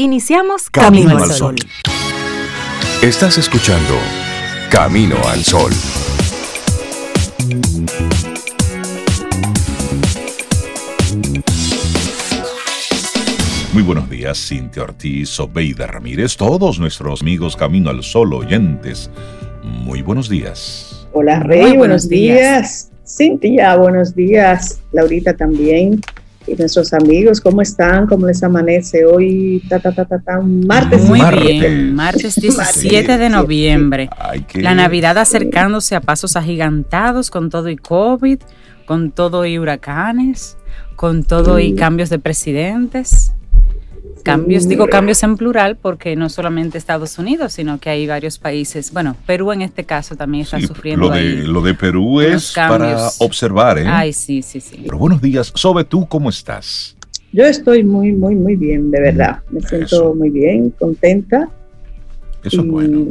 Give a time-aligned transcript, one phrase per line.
[0.00, 1.56] Iniciamos Camino, al Sol.
[3.02, 3.94] Estás escuchando
[4.70, 5.72] Camino al Sol.
[13.72, 19.10] Muy buenos días, Cintia Ortiz, Obeida Ramírez, todos nuestros amigos Camino al Sol oyentes.
[19.64, 21.08] Muy buenos días.
[21.12, 22.92] Hola Rey, buenos, días.
[23.04, 24.78] Cintia, buenos días.
[24.92, 26.00] Laurita también.
[26.48, 28.06] Y nuestros amigos, ¿cómo están?
[28.06, 29.62] ¿Cómo les amanece hoy?
[29.68, 31.04] Ta, ta, ta, ta, martes.
[31.04, 34.08] Muy bien, martes 17 de noviembre.
[34.54, 38.38] La Navidad acercándose a pasos agigantados con todo y COVID,
[38.86, 40.56] con todo y huracanes,
[40.96, 43.32] con todo y cambios de presidentes.
[44.28, 48.92] Cambios, digo cambios en plural porque no solamente Estados Unidos, sino que hay varios países.
[48.92, 51.08] Bueno, Perú en este caso también está sufriendo.
[51.08, 53.84] Lo de, lo de Perú es para observar, ¿eh?
[53.86, 54.82] Ay, sí, sí, sí.
[54.84, 55.50] Pero buenos días.
[55.54, 56.94] Sobe, ¿tú cómo estás?
[57.32, 59.40] Yo estoy muy, muy, muy bien, de verdad.
[59.50, 61.48] Me siento muy bien, contenta.
[62.44, 63.06] Eso es bueno.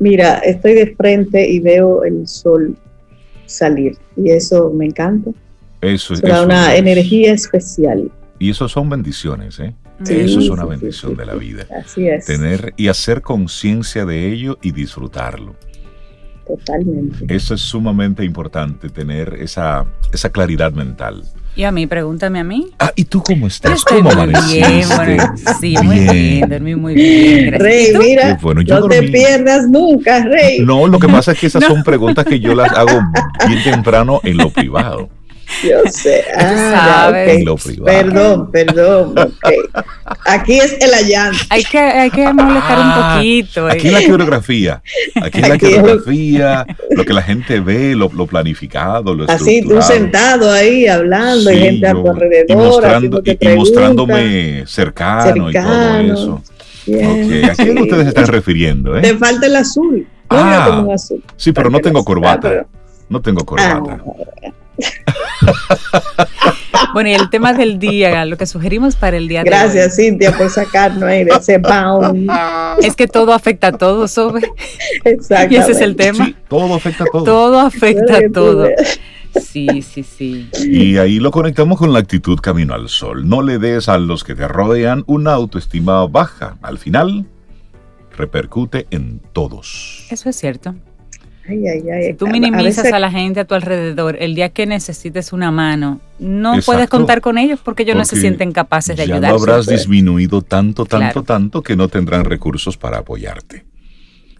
[0.00, 2.76] Mira, estoy de frente y veo el sol
[3.46, 5.30] salir y eso me encanta.
[5.80, 6.22] Eso es.
[6.22, 8.10] Da una energía especial.
[8.38, 9.72] Y eso son bendiciones, ¿eh?
[10.00, 11.66] Eso es una bendición de la vida.
[11.84, 12.26] Así es.
[12.26, 15.54] Tener y hacer conciencia de ello y disfrutarlo.
[16.46, 17.34] Totalmente.
[17.34, 21.24] Eso es sumamente importante, tener esa, esa claridad mental.
[21.56, 22.68] Y a mí, pregúntame a mí.
[22.78, 23.82] Ah, ¿y tú cómo estás?
[23.82, 24.68] ¿Cómo amaneciste?
[24.68, 27.54] Bien, bueno, sí, muy bien, dormí muy bien.
[27.58, 30.60] Rey, mira, no te pierdas nunca, Rey.
[30.60, 33.00] No, lo que pasa es que esas son preguntas que yo las hago
[33.48, 35.08] bien temprano en lo privado.
[35.62, 36.24] Yo sé.
[36.36, 37.12] Ah,
[37.84, 39.14] Perdón, perdón.
[40.24, 41.38] Aquí es el allante.
[41.50, 43.66] Hay que, hay que molestar un ah, poquito.
[43.66, 44.82] Aquí es la coreografía.
[45.22, 49.80] Aquí es la coreografía, lo que la gente ve, lo, lo planificado, lo Así, tú
[49.82, 53.24] sentado ahí hablando y gente a tu alrededor.
[53.24, 56.42] Y, mostrándome cercano, y todo eso.
[57.50, 58.96] ¿A quién ustedes están refiriendo?
[58.96, 59.02] Eh?
[59.02, 60.06] Te falta el azul.
[60.28, 61.22] Ah, azul.
[61.36, 62.66] Sí, pero no tengo corbata.
[63.08, 64.02] No tengo corbata.
[66.92, 70.08] Bueno, y el tema del día, lo que sugerimos para el día Gracias, de hoy.
[70.08, 72.30] Cintia, por sacarnos ahí de ese bound.
[72.82, 74.50] Es que todo afecta a todo, Sobe.
[75.04, 75.54] Exacto.
[75.54, 76.32] Y ese es el tema.
[76.48, 77.24] todo afecta a todo.
[77.24, 78.68] Todo afecta a todo.
[79.38, 80.48] Sí, sí, sí.
[80.58, 83.28] Y ahí lo conectamos con la actitud camino al sol.
[83.28, 86.56] No le des a los que te rodean una autoestima baja.
[86.62, 87.26] Al final,
[88.16, 90.06] repercute en todos.
[90.10, 90.74] Eso es cierto
[91.46, 96.00] si tú minimizas a, la gente a tu alrededor, el día que necesites una mano,
[96.18, 99.22] no puedes contar con ellos porque ellos no se sienten capaces de ayudar.
[99.22, 103.64] Ya lo habrás disminuido tanto, tanto, tanto que no tendrán recursos para apoyarte.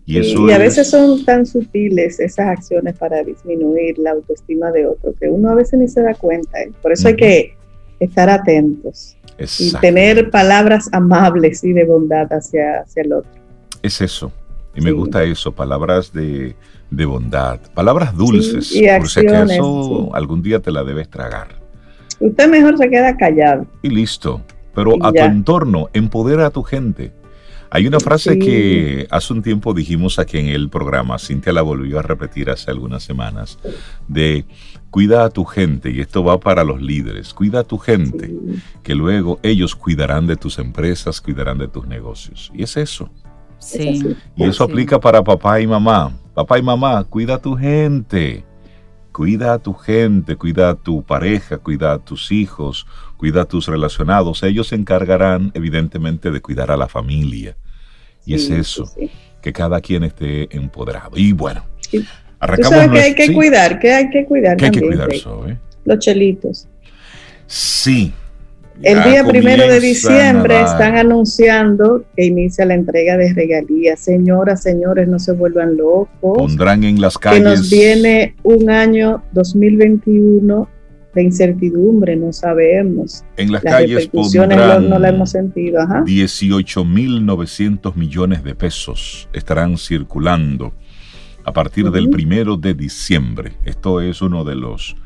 [0.04, 5.12] Y, eso a veces son tan sutiles esas acciones para disminuir la autoestima de otro
[5.18, 6.60] que uno a veces ni se da cuenta.
[6.60, 6.70] ¿eh?
[6.80, 7.56] Por eso hay que
[7.98, 9.16] estar atentos
[9.58, 13.30] y tener palabras amables y de bondad hacia, hacia el otro.
[13.82, 14.32] Es eso.
[14.76, 16.54] Y me gusta eso, palabras de,
[16.90, 21.48] de bondad, palabras dulces, por si acaso algún día te la debes tragar.
[22.20, 23.66] Usted mejor se queda callado.
[23.82, 24.42] Y listo,
[24.74, 27.12] pero a tu entorno, empodera a tu gente.
[27.70, 31.98] Hay una frase que hace un tiempo dijimos aquí en el programa, Cintia la volvió
[31.98, 33.58] a repetir hace algunas semanas,
[34.06, 34.44] de
[34.90, 38.32] cuida a tu gente, y esto va para los líderes, cuida a tu gente,
[38.82, 42.52] que luego ellos cuidarán de tus empresas, cuidarán de tus negocios.
[42.54, 43.10] Y es eso.
[43.58, 44.16] Sí.
[44.36, 46.16] Y eso aplica para papá y mamá.
[46.36, 48.44] Papá y mamá, cuida a tu gente.
[49.10, 52.86] Cuida a tu gente, cuida a tu pareja, cuida a tus hijos,
[53.16, 54.42] cuida a tus relacionados.
[54.42, 57.56] Ellos se encargarán, evidentemente, de cuidar a la familia.
[58.26, 58.84] Y es eso,
[59.40, 61.12] que cada quien esté empoderado.
[61.16, 61.64] Y bueno,
[62.38, 62.70] arrancamos.
[62.70, 63.78] ¿Tú sabes que hay que cuidar?
[63.78, 64.58] que hay que cuidar?
[64.58, 65.08] ¿Qué hay que cuidar,
[65.86, 66.68] Los chelitos.
[67.46, 68.12] Sí,
[68.82, 74.00] el día primero de diciembre están anunciando que inicia la entrega de regalías.
[74.00, 76.38] Señoras, señores, no se vuelvan locos.
[76.38, 77.42] Pondrán en las calles.
[77.42, 80.68] Que nos viene un año 2021
[81.14, 83.24] de incertidumbre, no sabemos.
[83.36, 85.80] En las, calles pondrán no, la hemos sentido.
[85.80, 90.74] 18.900 millones de pesos estarán circulando
[91.44, 93.52] a partir del primero de diciembre.
[93.64, 94.96] Esto es uno de los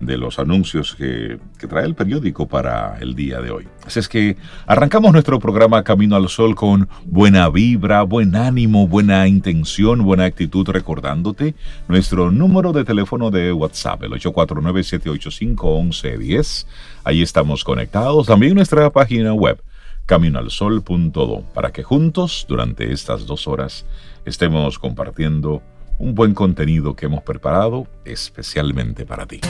[0.00, 3.68] de los anuncios que, trae el periódico para el día de hoy.
[3.84, 4.36] Así es que
[4.66, 10.68] arrancamos nuestro programa Camino al Sol con buena vibra, buen ánimo, buena intención, buena actitud,
[10.68, 11.54] recordándote
[11.88, 16.66] nuestro número de teléfono de WhatsApp, el 849-785-1110.
[17.04, 18.26] Ahí estamos conectados.
[18.26, 19.62] También nuestra página web,
[20.06, 23.84] caminoalsol.do, para que juntos, durante estas dos horas,
[24.24, 25.62] estemos compartiendo
[25.98, 29.40] un buen contenido que hemos preparado especialmente para ti.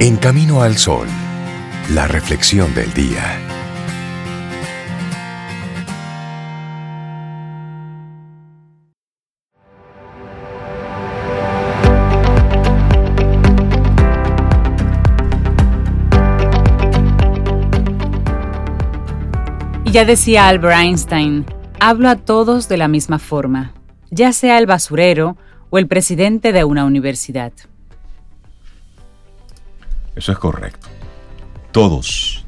[0.00, 1.06] En Camino al Sol,
[1.92, 3.40] la reflexión del día.
[19.84, 21.46] Y ya decía Albert Einstein,
[21.80, 23.72] hablo a todos de la misma forma,
[24.10, 25.38] ya sea el basurero,
[25.70, 27.52] o el presidente de una universidad.
[30.16, 30.88] Eso es correcto.
[31.72, 32.44] Todos,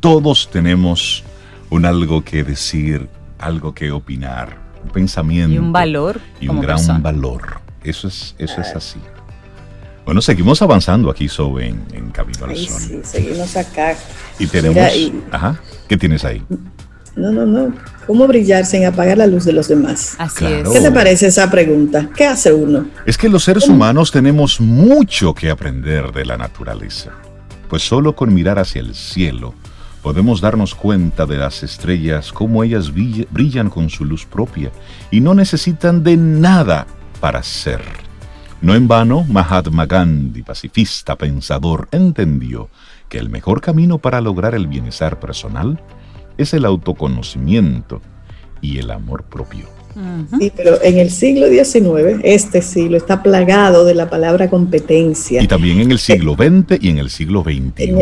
[0.00, 1.24] todos tenemos
[1.68, 3.08] un algo que decir,
[3.38, 5.54] algo que opinar, un pensamiento.
[5.54, 6.20] Y un valor.
[6.40, 7.60] Y un gran valor.
[7.84, 9.00] Eso es, eso es así.
[10.04, 12.80] Bueno, seguimos avanzando aquí sobre en, Camino al Sol.
[12.80, 13.96] Sí, seguimos acá.
[14.38, 14.82] Y tenemos.
[15.30, 15.60] Ajá.
[15.88, 16.42] ¿Qué tienes ahí?
[17.16, 17.74] No, no, no.
[18.06, 20.14] ¿Cómo brillar sin apagar la luz de los demás?
[20.18, 20.68] Así es.
[20.68, 22.08] ¿Qué te parece esa pregunta?
[22.16, 22.86] ¿Qué hace uno?
[23.06, 27.10] Es que los seres humanos tenemos mucho que aprender de la naturaleza.
[27.68, 29.54] Pues solo con mirar hacia el cielo
[30.02, 34.70] podemos darnos cuenta de las estrellas, cómo ellas brillan con su luz propia
[35.10, 36.86] y no necesitan de nada
[37.20, 37.82] para ser.
[38.62, 42.68] No en vano, Mahatma Gandhi, pacifista, pensador, entendió
[43.08, 45.80] que el mejor camino para lograr el bienestar personal
[46.38, 48.00] es el autoconocimiento
[48.60, 49.66] y el amor propio.
[50.38, 55.42] Sí, pero en el siglo XIX, este siglo está plagado de la palabra competencia.
[55.42, 57.92] Y también en el siglo XX y en el siglo XXI.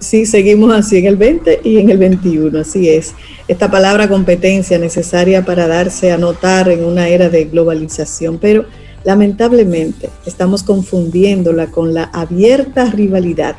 [0.00, 3.14] Sí, seguimos así en el 20 y en el 21, así es.
[3.46, 8.64] Esta palabra competencia necesaria para darse a notar en una era de globalización, pero
[9.04, 13.56] lamentablemente estamos confundiéndola con la abierta rivalidad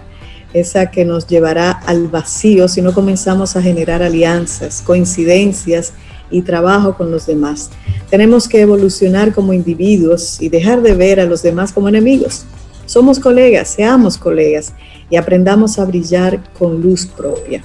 [0.53, 5.93] esa que nos llevará al vacío si no comenzamos a generar alianzas, coincidencias
[6.29, 7.69] y trabajo con los demás.
[8.09, 12.45] Tenemos que evolucionar como individuos y dejar de ver a los demás como enemigos.
[12.85, 14.73] Somos colegas, seamos colegas
[15.09, 17.63] y aprendamos a brillar con luz propia.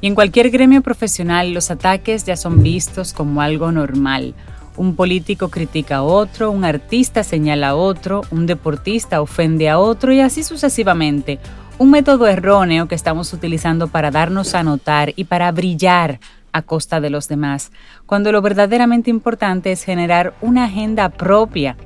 [0.00, 4.34] Y en cualquier gremio profesional los ataques ya son vistos como algo normal.
[4.76, 10.12] Un político critica a otro, un artista señala a otro, un deportista ofende a otro
[10.12, 11.38] y así sucesivamente
[11.78, 16.20] un método erróneo que estamos utilizando para darnos a notar y para brillar
[16.52, 17.72] a costa de los demás,
[18.06, 21.76] cuando lo verdaderamente importante es generar una agenda propia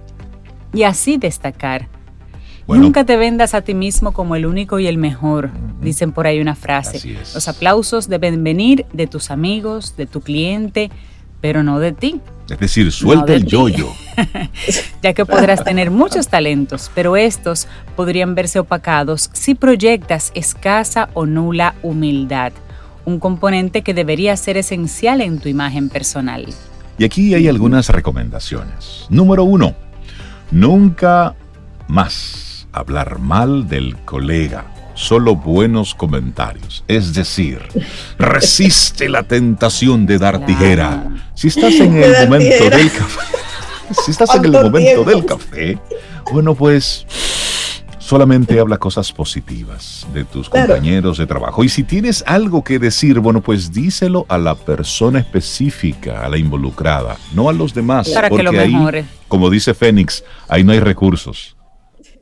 [0.74, 1.88] y así destacar.
[2.66, 5.50] Nunca te vendas a ti mismo como el único y el mejor,
[5.80, 7.16] dicen por ahí una frase.
[7.32, 10.90] Los aplausos deben venir de tus amigos, de tu cliente,
[11.40, 12.20] pero no de ti.
[12.48, 13.88] Es decir, suelta el yoyo.
[15.02, 21.26] ya que podrás tener muchos talentos, pero estos podrían verse opacados si proyectas escasa o
[21.26, 22.52] nula humildad,
[23.04, 26.46] un componente que debería ser esencial en tu imagen personal.
[26.98, 29.06] Y aquí hay algunas recomendaciones.
[29.08, 29.74] Número uno,
[30.50, 31.36] nunca
[31.86, 34.66] más hablar mal del colega
[34.98, 36.84] solo buenos comentarios.
[36.88, 37.60] Es decir,
[38.18, 41.08] resiste la tentación de dar tijera.
[41.34, 43.36] Si estás en el momento del café,
[44.04, 45.78] si estás en el momento del café,
[46.32, 47.06] bueno, pues
[48.00, 51.62] solamente habla cosas positivas de tus compañeros de trabajo.
[51.62, 56.38] Y si tienes algo que decir, bueno, pues díselo a la persona específica, a la
[56.38, 58.08] involucrada, no a los demás.
[58.08, 61.57] Para porque que lo ahí, como dice Fénix, ahí no hay recursos.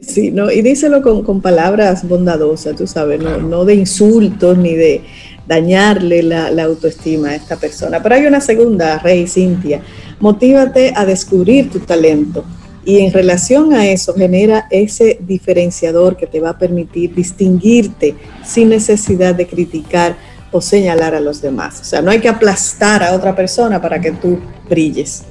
[0.01, 5.03] Sí, no, y díselo con, palabras bondadosas, tú sabes, no, de insultos ni de
[5.47, 8.03] dañarle la, autoestima a esta persona.
[8.03, 9.81] Pero hay una segunda, Rey Cintia,
[10.21, 12.45] motívate a descubrir tu talento
[12.85, 18.69] y en relación a eso genera ese diferenciador que te va a permitir distinguirte sin
[18.69, 20.17] necesidad de criticar
[20.53, 21.81] o señalar a los demás.
[21.81, 24.39] O sea, no hay que aplastar a otra persona para que tú
[24.69, 25.25] brilles.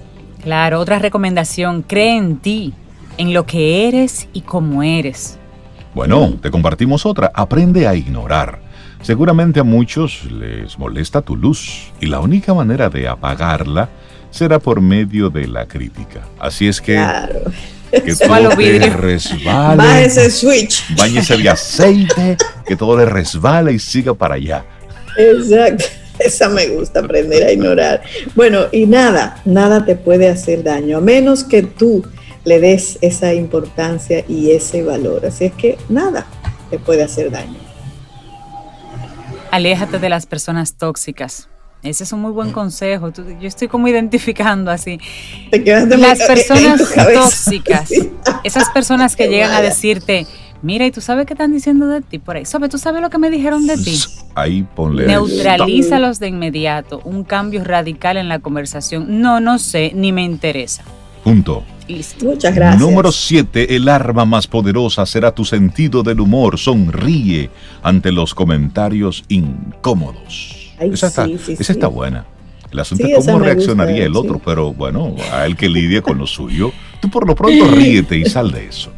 [0.43, 2.73] Claro, otra recomendación, cree en ti,
[3.17, 5.37] en lo que eres y cómo eres.
[5.93, 7.31] Bueno, te compartimos otra.
[7.33, 8.59] Aprende a ignorar.
[9.01, 13.89] Seguramente a muchos les molesta tu luz y la única manera de apagarla
[14.31, 16.21] será por medio de la crítica.
[16.39, 17.39] Así es que claro.
[17.91, 19.77] que todo te resbale.
[19.77, 20.95] Va ese switch.
[20.97, 24.65] Báñese de aceite, que todo le resbale y siga para allá.
[25.17, 25.85] Exacto.
[26.19, 28.01] Esa me gusta, aprender a ignorar.
[28.35, 32.03] Bueno, y nada, nada te puede hacer daño, a menos que tú
[32.45, 35.25] le des esa importancia y ese valor.
[35.25, 36.25] Así es que nada
[36.69, 37.57] te puede hacer daño.
[39.51, 41.49] Aléjate de las personas tóxicas.
[41.81, 43.11] Ese es un muy buen consejo.
[43.13, 44.99] Yo estoy como identificando así.
[45.51, 46.81] Te quedas las personas
[47.13, 47.91] tóxicas,
[48.43, 50.25] esas personas que llegan a decirte,
[50.63, 52.45] mira, ¿y tú sabes qué están diciendo de ti por ahí?
[52.45, 52.71] ¿Sabes?
[52.71, 53.99] ¿Tú sabes lo que me dijeron de ti?
[54.33, 55.05] Ahí ponle.
[55.05, 57.01] Neutralízalos de inmediato.
[57.05, 59.21] Un cambio radical en la conversación.
[59.21, 60.83] No, no sé, ni me interesa.
[61.25, 61.63] Punto.
[62.21, 62.79] Muchas gracias.
[62.79, 63.75] Número 7.
[63.75, 66.59] El arma más poderosa será tu sentido del humor.
[66.59, 67.49] Sonríe
[67.81, 70.75] ante los comentarios incómodos.
[70.79, 72.27] esa, está, buena.
[72.71, 76.27] El asunto es cómo reaccionaría el otro, pero bueno, a él que lidia con lo
[76.27, 78.91] suyo, tú por lo pronto ríete y sal de eso.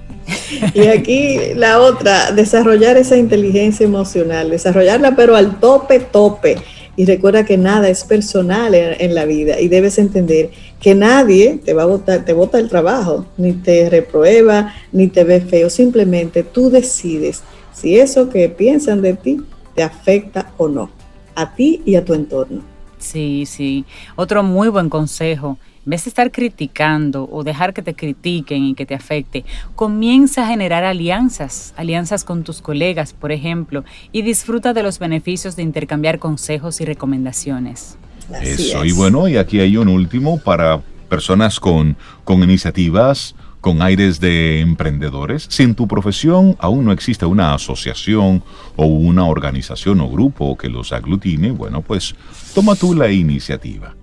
[0.73, 6.57] Y aquí la otra, desarrollar esa inteligencia emocional, desarrollarla pero al tope, tope
[6.97, 10.49] y recuerda que nada es personal en, la vida y debes entender
[10.81, 15.23] que nadie te va a votar, te vota el trabajo, ni te reprueba, ni te
[15.23, 19.37] ve feo, simplemente tú decides si eso que piensan de ti
[19.75, 20.89] te afecta o no,
[21.35, 22.63] a ti y a tu entorno.
[22.97, 23.85] Sí, sí.
[24.15, 28.85] Otro muy buen consejo vez de estar criticando o dejar que te critiquen y que
[28.85, 34.83] te afecte, comienza a generar alianzas, alianzas con tus colegas, por ejemplo, y disfruta de
[34.83, 37.97] los beneficios de intercambiar consejos y recomendaciones.
[38.41, 44.19] Eso, y bueno, y aquí hay un último para personas con, con iniciativas, con aires
[44.19, 45.47] de emprendedores.
[45.49, 48.43] Si en tu profesión aún no existe una asociación
[48.75, 52.15] o una organización o grupo que los aglutine, bueno, pues
[52.53, 53.95] toma tú la iniciativa.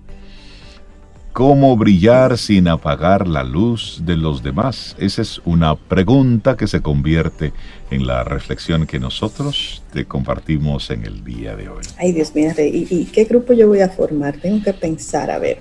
[1.35, 4.95] ¿Cómo brillar sin apagar la luz de los demás?
[4.97, 7.51] Esa es una pregunta que se convierte
[7.91, 11.83] en la reflexión que nosotros te compartimos en el día de hoy.
[11.97, 14.37] Ay, Dios mío, ¿y, qué grupo yo voy a formar?
[14.37, 15.57] Tengo que pensar, a ver.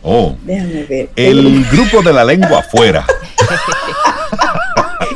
[0.00, 1.10] Oh, déjame ver.
[1.14, 3.04] El grupo de la lengua afuera.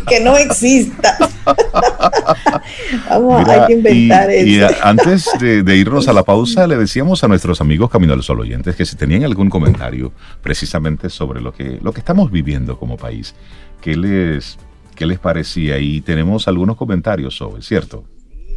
[0.06, 1.16] que no exista.
[3.08, 4.46] Vamos, hay que inventar eso.
[4.46, 8.40] Y antes de, irnos a la pausa, le decíamos a nuestros amigos Camino al Sol
[8.40, 12.96] oyentes que si tenían algún comentario precisamente sobre lo que, lo que estamos viviendo como
[12.96, 13.34] país,
[13.80, 14.58] ¿qué les,
[14.94, 15.78] qué les parecía?
[15.78, 18.04] Y tenemos algunos comentarios sobre, ¿cierto?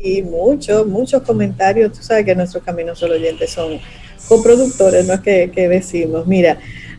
[0.02, 1.92] Sí, muchos, muchos comentarios.
[1.94, 3.80] Tú sabes que nuestros Camino Sol oyentes son
[4.28, 6.26] coproductores, no es que, decimos.
[6.26, 6.58] Mira,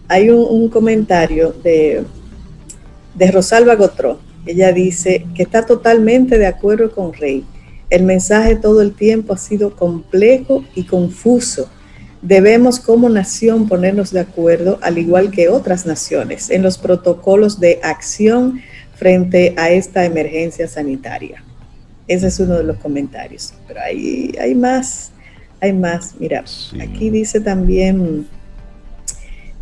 [0.09, 2.05] hay un, comentario de,
[3.15, 7.45] de Rosalba Gotró ella dice que está totalmente de acuerdo con Rey.
[7.91, 11.69] El mensaje todo el tiempo ha sido complejo y confuso.
[12.23, 17.81] Debemos como nación ponernos de acuerdo, al igual que otras naciones, en los protocolos de
[17.83, 18.61] acción
[18.95, 21.43] frente a esta emergencia sanitaria.
[22.07, 23.55] Ese es uno de los comentarios.
[23.67, 25.13] Pero hay, hay más,
[25.61, 26.15] hay más.
[26.19, 26.45] Mira,
[26.81, 28.27] aquí dice también,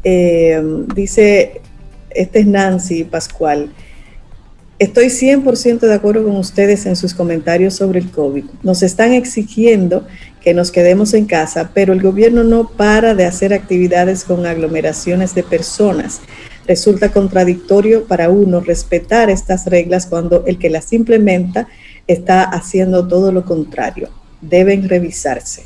[0.02, 0.61] eh,
[0.94, 1.61] dice,
[2.11, 3.70] este es Nancy Pascual,
[4.78, 8.44] Estoy 100% de acuerdo con ustedes en sus comentarios sobre el COVID.
[8.62, 10.06] Nos están exigiendo
[10.40, 15.35] que nos quedemos en casa, pero el gobierno no para de hacer actividades con aglomeraciones
[15.35, 16.20] de personas.
[16.64, 21.66] Resulta contradictorio para uno respetar estas reglas cuando el que las implementa
[22.06, 24.11] está haciendo todo lo contrario.
[24.40, 25.64] Deben revisarse.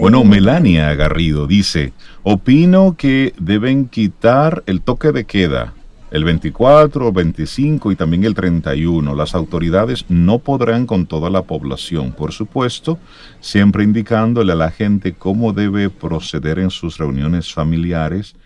[0.00, 1.92] Bueno, Melania Garrido dice,
[2.24, 5.74] opino que deben quitar el toque de queda
[6.12, 9.14] el 24, 25 y también el 31.
[9.14, 12.98] Las autoridades no podrán con toda la población, por supuesto,
[13.40, 18.36] siempre indicándole a la gente cómo debe proceder en sus reuniones familiares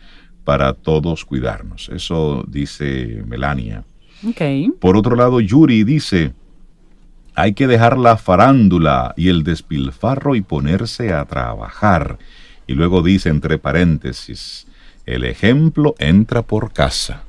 [0.45, 1.89] para todos cuidarnos.
[1.89, 3.83] Eso dice Melania.
[4.25, 4.71] Okay.
[4.81, 6.33] Por otro lado, Yuri dice,
[7.35, 12.19] hay que dejar la farándula y el despilfarro y ponerse a trabajar.
[12.69, 14.69] Y luego dice entre paréntesis,
[15.05, 17.26] el ejemplo entra por casa.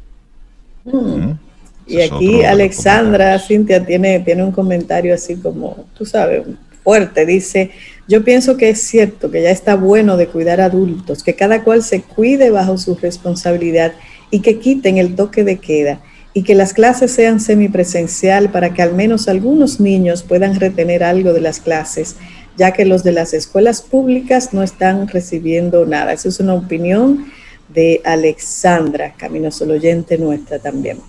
[1.86, 6.44] Y aquí Alexandra Cintia tiene, tiene un comentario así como, tú sabes,
[6.84, 7.26] fuerte.
[7.26, 7.72] Dice,
[8.08, 11.84] yo pienso que es cierto que ya está bueno de cuidar adultos, que cada cual
[11.84, 13.94] se cuide bajo su responsabilidad
[14.32, 16.02] y que quiten el toque de queda
[16.34, 21.34] y que las clases sean semipresencial para que al menos algunos niños puedan retener algo
[21.34, 22.16] de las clases,
[22.58, 26.14] ya que los de las escuelas públicas no están recibiendo nada.
[26.14, 27.26] Esa es una opinión
[27.70, 31.00] de Alexandra, Camino Solo Oyente nuestra también.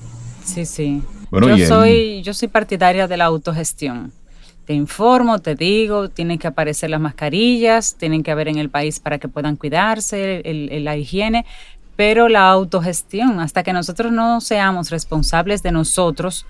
[0.44, 1.02] Sí, sí.
[1.30, 4.12] yo, soy, yo soy partidaria de la autogestión.
[4.64, 9.00] Te informo, te digo, tienen que aparecer las mascarillas, tienen que haber en el país
[9.00, 11.46] para que puedan cuidarse, la higiene,
[11.96, 16.46] pero la autogestión, hasta que nosotros no seamos responsables de nosotros,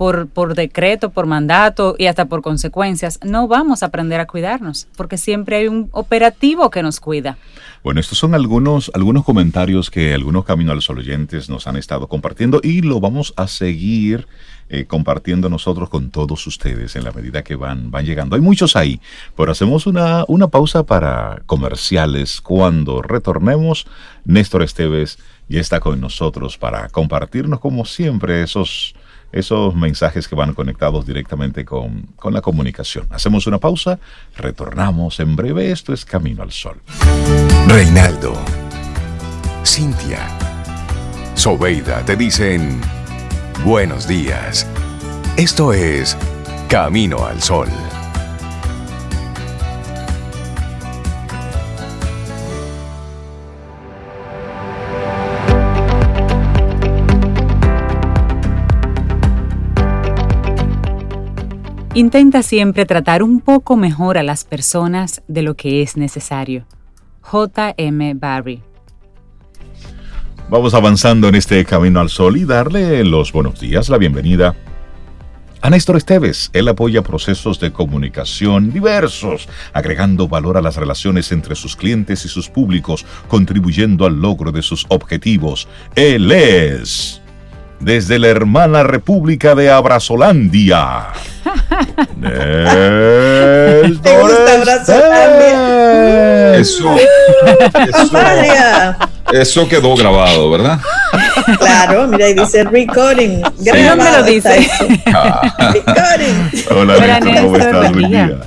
[0.00, 4.88] por, por, decreto, por mandato y hasta por consecuencias, no vamos a aprender a cuidarnos,
[4.96, 7.36] porque siempre hay un operativo que nos cuida.
[7.84, 12.08] Bueno, estos son algunos, algunos comentarios que algunos Camino a los Oyentes nos han estado
[12.08, 14.26] compartiendo y lo vamos a seguir
[14.70, 18.36] eh, compartiendo nosotros con todos ustedes en la medida que van, van llegando.
[18.36, 19.02] Hay muchos ahí,
[19.36, 22.40] pero hacemos una, una pausa para comerciales.
[22.40, 23.86] Cuando retornemos,
[24.24, 25.18] Néstor Esteves
[25.50, 28.94] ya está con nosotros para compartirnos como siempre esos
[29.32, 33.06] esos mensajes que van conectados directamente con, con, la comunicación.
[33.10, 33.98] Hacemos una pausa,
[34.36, 35.70] retornamos en breve.
[35.70, 36.80] Esto es Camino al Sol.
[37.68, 38.34] Reinaldo,
[39.64, 40.26] Cintia,
[41.34, 42.80] Sobeida te dicen
[43.64, 44.66] buenos días.
[45.36, 46.16] Esto es
[46.68, 47.68] Camino al Sol.
[61.92, 66.64] Intenta siempre tratar un poco mejor a las personas de lo que es necesario.
[67.20, 68.14] J.M.
[68.14, 68.62] Barry.
[70.48, 74.54] Vamos avanzando en este camino al sol y darle los buenos días, la bienvenida
[75.62, 81.54] a Néstor Esteves, él apoya procesos de comunicación diversos, agregando valor a las relaciones entre
[81.54, 85.68] sus clientes y sus públicos, contribuyendo al logro de sus objetivos.
[85.96, 87.19] Él es
[87.80, 91.08] desde la hermana República de Abrazolandia.
[92.16, 96.56] Néstor Abrazolandia?
[96.56, 97.06] Eso, eso,
[99.32, 100.80] eso quedó grabado, ¿verdad?
[101.58, 103.40] Claro, mira, y dice recording.
[103.40, 104.68] ¿Dónde lo dice?
[105.72, 106.50] recording.
[106.70, 107.92] Hola, Néstor, ¿cómo estás?
[107.92, 108.40] Buen día.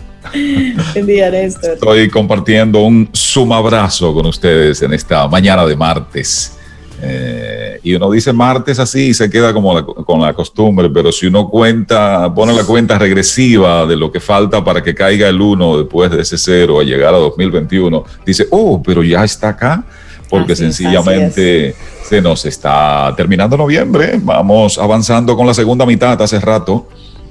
[0.93, 1.73] Buen día, Néstor.
[1.73, 6.55] Estoy compartiendo un sumabrazo con ustedes en esta mañana de martes.
[7.05, 11.27] Eh, y uno dice martes así y se queda como con la costumbre, pero si
[11.27, 15.79] uno cuenta, pone la cuenta regresiva de lo que falta para que caiga el 1
[15.79, 19.83] después de ese cero a llegar a 2021, dice, oh, pero ya está acá
[20.29, 26.87] porque sencillamente se nos está terminando noviembre, vamos avanzando con la segunda mitad hace rato,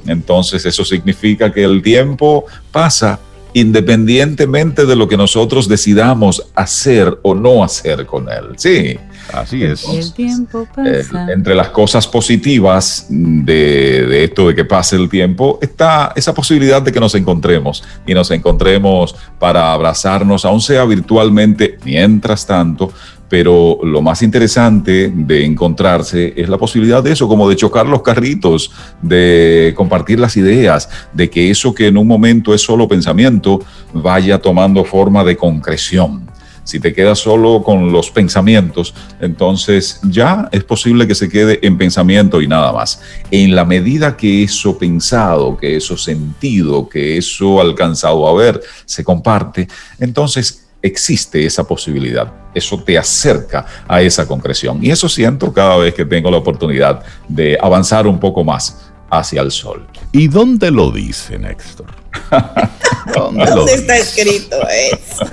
[0.07, 3.19] entonces eso significa que el tiempo pasa
[3.55, 8.55] independientemente de lo que nosotros decidamos hacer o no hacer con él.
[8.57, 8.99] Sí.
[9.33, 9.85] Así es.
[9.89, 11.33] el tiempo pasa.
[11.33, 16.83] entre las cosas positivas de, de, esto de que pase el tiempo está esa posibilidad
[16.83, 22.93] de que nos encontremos y nos encontremos para abrazarnos, aun sea virtualmente, mientras tanto,
[23.33, 28.03] pero lo más interesante de encontrarse es la posibilidad de eso, como de chocar los
[28.03, 33.61] carritos, de compartir las ideas, de que eso que en un momento es solo pensamiento
[33.95, 36.32] vaya tomando forma de concreción.
[36.65, 41.77] Si te quedas solo con los pensamientos, entonces ya es posible que se quede en
[41.77, 43.01] pensamiento y nada más.
[43.31, 49.03] En la medida que eso pensado, que eso sentido, que eso alcanzado a ver se
[49.03, 52.33] comparte, entonces existe esa posibilidad.
[52.55, 54.79] Eso te acerca a esa concreción.
[54.85, 59.43] Y eso siento cada vez que tengo la oportunidad de avanzar un poco más hacia
[59.43, 59.87] el sol.
[60.11, 61.87] ¿Y dónde lo dice Néstor?
[63.15, 63.45] ¿Dónde,
[63.75, 65.25] está escrito eso?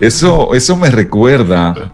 [0.00, 0.54] Eso?
[0.54, 1.92] Eso me recuerda,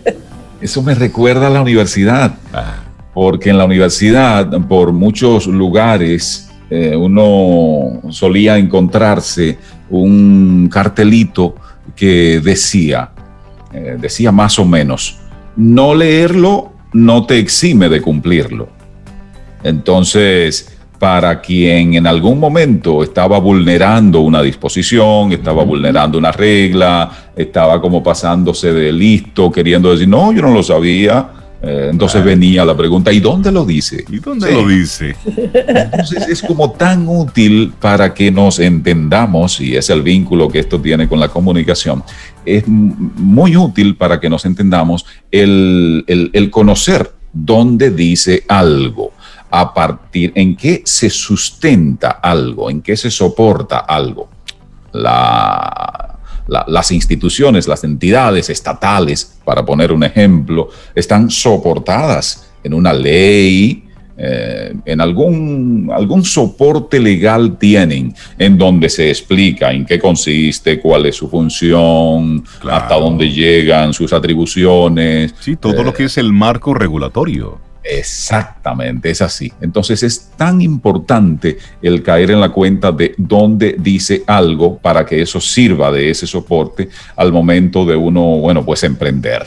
[0.60, 2.76] eso me recuerda a la universidad, ah.
[3.12, 9.58] porque en la universidad, por muchos lugares, eh, uno solía encontrarse
[9.90, 11.54] un cartelito
[11.94, 13.10] que decía,
[13.72, 15.18] eh, decía más o menos,
[15.56, 18.68] no leerlo no te exime de cumplirlo.
[19.62, 20.73] Entonces,
[21.04, 28.02] para quien en algún momento estaba vulnerando una disposición, estaba vulnerando una regla, estaba como
[28.02, 31.28] pasándose de listo, queriendo decir, no, yo no lo sabía,
[31.62, 34.02] eh, entonces venía la pregunta, ¿y dónde lo dice?
[34.08, 35.14] ¿Y dónde lo dice?
[35.52, 40.80] Entonces es como tan útil para que nos entendamos, y es el vínculo que esto
[40.80, 42.02] tiene con la comunicación,
[42.46, 49.12] es muy útil para que nos entendamos el, el conocer dónde dice algo,
[49.56, 54.28] a partir, en qué se sustenta algo, en qué se soporta algo.
[54.92, 63.84] La, las instituciones, las entidades estatales, para poner un ejemplo, están soportadas en una ley,
[64.16, 71.06] eh, en algún, algún soporte legal tienen en donde se explica en qué consiste, cuál
[71.06, 75.32] es su función, hasta dónde llegan sus atribuciones.
[75.38, 77.63] Sí, todo lo que es el marco regulatorio.
[77.84, 79.52] Exactamente, es así.
[79.60, 85.20] Entonces es tan importante el caer en la cuenta de dónde dice algo para que
[85.20, 89.46] eso sirva de ese soporte al momento de uno, bueno, pues emprender.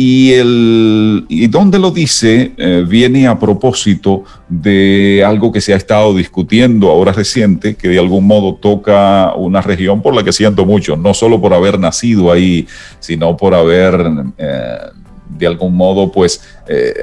[0.00, 5.76] Y, el, y dónde lo dice eh, viene a propósito de algo que se ha
[5.76, 10.64] estado discutiendo ahora reciente, que de algún modo toca una región por la que siento
[10.64, 12.66] mucho, no solo por haber nacido ahí,
[13.00, 14.00] sino por haber...
[14.38, 14.78] Eh,
[15.28, 16.94] de algún modo, pues, eh,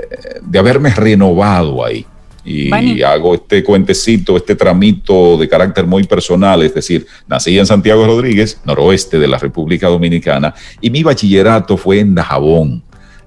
[0.42, 2.06] de haberme renovado ahí.
[2.48, 8.06] Y hago este cuentecito, este tramito de carácter muy personal, es decir, nací en Santiago
[8.06, 12.84] Rodríguez, noroeste de la República Dominicana, y mi bachillerato fue en Dajabón,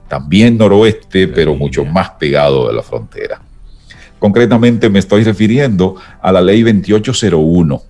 [0.06, 3.42] también noroeste, pero mucho más pegado de la frontera.
[4.20, 7.82] Concretamente me estoy refiriendo a la ley 2801,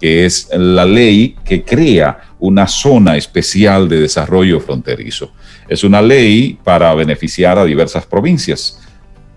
[0.00, 5.32] que es la ley que crea una zona especial de desarrollo fronterizo.
[5.68, 8.80] Es una ley para beneficiar a diversas provincias,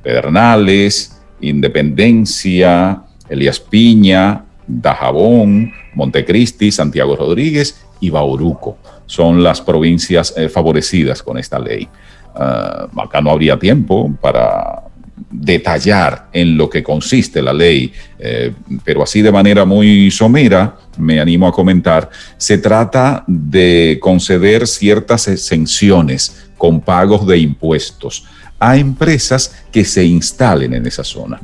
[0.04, 8.78] Pedernales, Independencia, Elías Piña, Dajabón, Montecristi, Santiago Rodríguez y Bauruco.
[9.06, 11.88] Son las provincias eh, favorecidas con esta ley.
[12.36, 14.84] Uh, acá no habría tiempo para
[15.32, 18.52] detallar en lo que consiste la ley, eh,
[18.84, 25.28] pero así de manera muy somera, me animo a comentar, se trata de conceder ciertas
[25.28, 28.26] exenciones con pagos de impuestos
[28.60, 31.40] a empresas que se instalen en esa zona.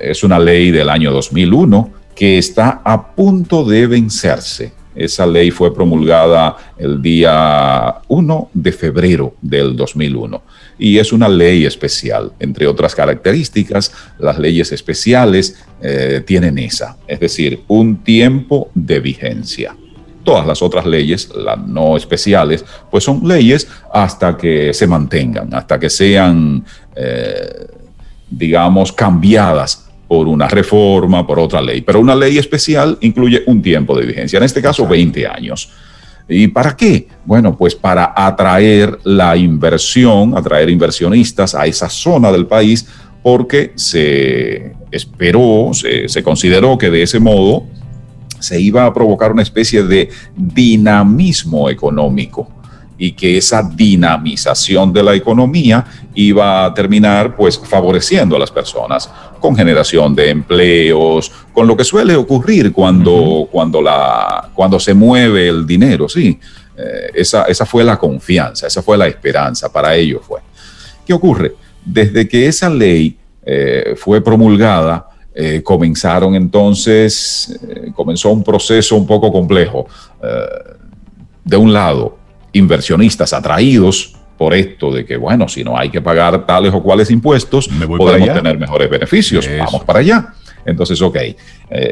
[0.00, 4.72] Es una ley del año 2001 que está a punto de vencerse.
[4.94, 10.42] Esa ley fue promulgada el día 1 de febrero del 2001
[10.78, 12.32] y es una ley especial.
[12.38, 19.76] Entre otras características, las leyes especiales eh, tienen esa, es decir, un tiempo de vigencia.
[20.24, 25.78] Todas las otras leyes, las no especiales, pues son leyes hasta que se mantengan, hasta
[25.78, 26.64] que sean,
[26.96, 27.66] eh,
[28.28, 31.80] digamos, cambiadas por una reforma, por otra ley.
[31.80, 35.70] Pero una ley especial incluye un tiempo de vigencia, en este caso 20 años.
[36.28, 37.08] ¿Y para qué?
[37.24, 42.86] Bueno, pues para atraer la inversión, atraer inversionistas a esa zona del país,
[43.22, 47.64] porque se esperó, se, se consideró que de ese modo
[48.38, 52.48] se iba a provocar una especie de dinamismo económico
[52.98, 55.84] y que esa dinamización de la economía
[56.14, 59.10] iba a terminar pues favoreciendo a las personas
[59.46, 65.46] con generación de empleos, con lo que suele ocurrir cuando, cuando, la, cuando se mueve
[65.46, 66.36] el dinero, sí.
[66.76, 70.40] Eh, esa, esa fue la confianza, esa fue la esperanza, para ello fue.
[71.06, 71.54] ¿Qué ocurre?
[71.84, 77.56] Desde que esa ley eh, fue promulgada, eh, comenzaron entonces,
[77.94, 79.86] comenzó un proceso un poco complejo.
[81.44, 82.18] de un lado,
[82.52, 87.10] inversionistas atraídos por esto de que, bueno, si no hay que pagar tales o cuales
[87.10, 89.48] impuestos, podemos tener mejores beneficios.
[89.58, 90.34] Vamos para allá.
[90.64, 91.36] Entonces, ok, eh,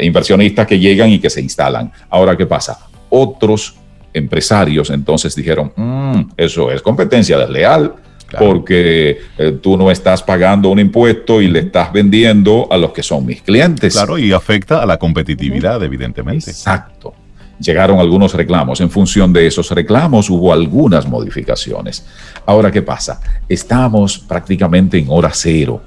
[0.02, 1.92] inversionistas que llegan y que se instalan.
[2.11, 2.78] Ahora, ¿qué pasa?
[3.09, 3.76] Otros
[4.12, 7.94] empresarios entonces dijeron, mm, eso es competencia desleal.
[8.37, 13.00] Porque eh, tú no estás pagando un impuesto y le estás vendiendo a los que
[13.00, 13.94] son mis clientes.
[13.94, 16.50] Claro, y afecta a la competitividad, evidentemente.
[16.50, 17.14] Exacto
[17.59, 18.81] llegaron algunos reclamos.
[18.81, 22.05] En función de esos reclamos hubo algunas modificaciones.
[22.47, 23.21] Ahora, ¿qué pasa?
[23.49, 25.83] Estamos prácticamente en hora cero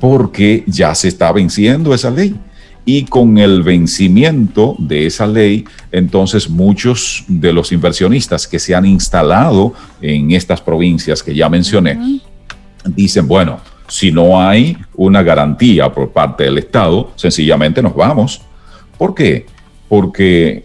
[0.00, 2.34] porque ya se está venciendo esa ley.
[2.84, 8.84] Y con el vencimiento de esa ley, entonces muchos de los inversionistas que se han
[8.84, 12.20] instalado en estas provincias que ya mencioné,
[12.84, 18.40] dicen, bueno, si no hay una garantía por parte del Estado, sencillamente nos vamos.
[18.98, 19.46] ¿Por qué?
[19.88, 20.64] Porque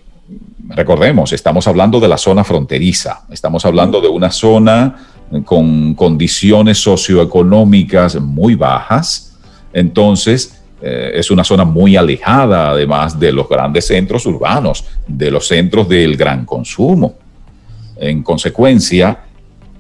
[0.70, 4.96] recordemos, estamos hablando de la zona fronteriza, estamos hablando de una zona
[5.46, 9.38] con condiciones socioeconómicas muy bajas,
[9.74, 15.48] entonces eh, es una zona muy alejada además de los grandes centros urbanos, de los
[15.48, 17.16] centros del gran consumo.
[17.96, 19.24] En consecuencia,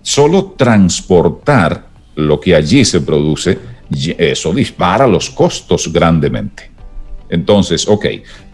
[0.02, 3.60] solo transportar lo que allí se produce,
[4.18, 6.72] eso dispara los costos grandemente.
[7.30, 8.06] Entonces, ok,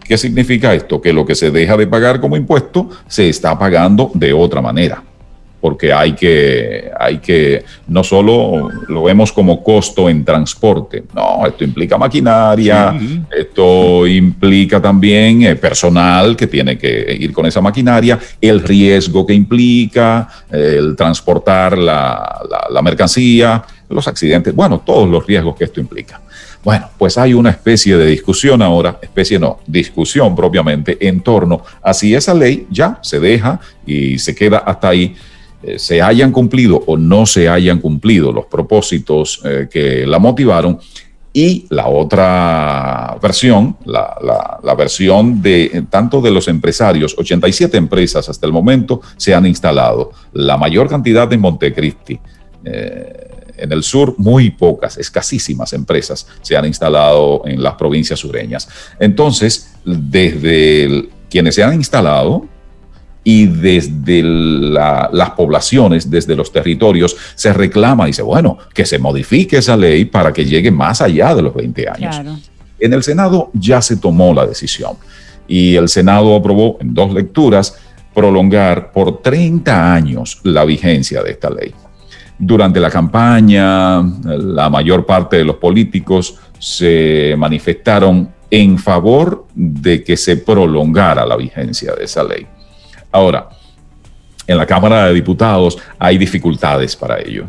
[0.04, 1.02] ¿Qué significa esto?
[1.02, 5.02] Que lo que se deja de pagar como impuesto se está pagando de otra manera.
[5.62, 11.64] Porque hay que, hay que, no solo lo vemos como costo en transporte, no, esto
[11.64, 12.94] implica maquinaria,
[13.32, 19.34] esto implica también eh, personal que tiene que ir con esa maquinaria, el riesgo que
[19.34, 26.20] implica, el transportar la, la mercancía, los accidentes, bueno, todos los riesgos que esto implica.
[26.64, 31.94] Bueno, pues hay una especie de discusión ahora, especie no, discusión propiamente en torno a
[31.94, 35.14] si esa ley ya se deja y se queda hasta ahí,
[35.62, 40.80] eh, se hayan cumplido o no se hayan cumplido los propósitos eh, que la motivaron.
[41.36, 48.54] Y la otra versión, la, versión de tanto de los empresarios, 87 empresas hasta el
[48.54, 52.20] momento se han instalado, la mayor cantidad en Montecristi.
[52.64, 53.33] Eh,
[53.64, 58.68] en el sur, muy pocas, escasísimas empresas se han instalado en las provincias sureñas.
[59.00, 62.46] Entonces, desde quienes se han instalado
[63.24, 69.78] y desde las poblaciones, desde los territorios, se reclama, dice, bueno, que se modifique esa
[69.78, 72.16] ley para que llegue más allá de los 20 años.
[72.80, 74.98] En el Senado ya se tomó la decisión
[75.48, 77.78] y el Senado aprobó en dos lecturas
[78.14, 81.74] prolongar por 30 años la vigencia de esta ley.
[82.46, 90.18] Durante la campaña, la mayor parte de los políticos se manifestaron en favor de que
[90.18, 92.46] se prolongara la vigencia de esa ley.
[93.12, 93.50] Ahora,
[94.46, 97.46] en la Cámara de Diputados hay dificultades para ello.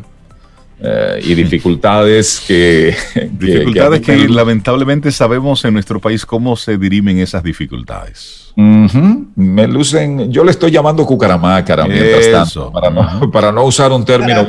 [0.81, 2.95] Eh, y dificultades que...
[3.33, 8.44] dificultades que, lamentablemente sabemos en nuestro país cómo se dirimen esas dificultades.
[8.57, 14.05] Me lucen, yo le estoy llamando cucaramácara mientras tanto, para no, para no usar un
[14.05, 14.47] término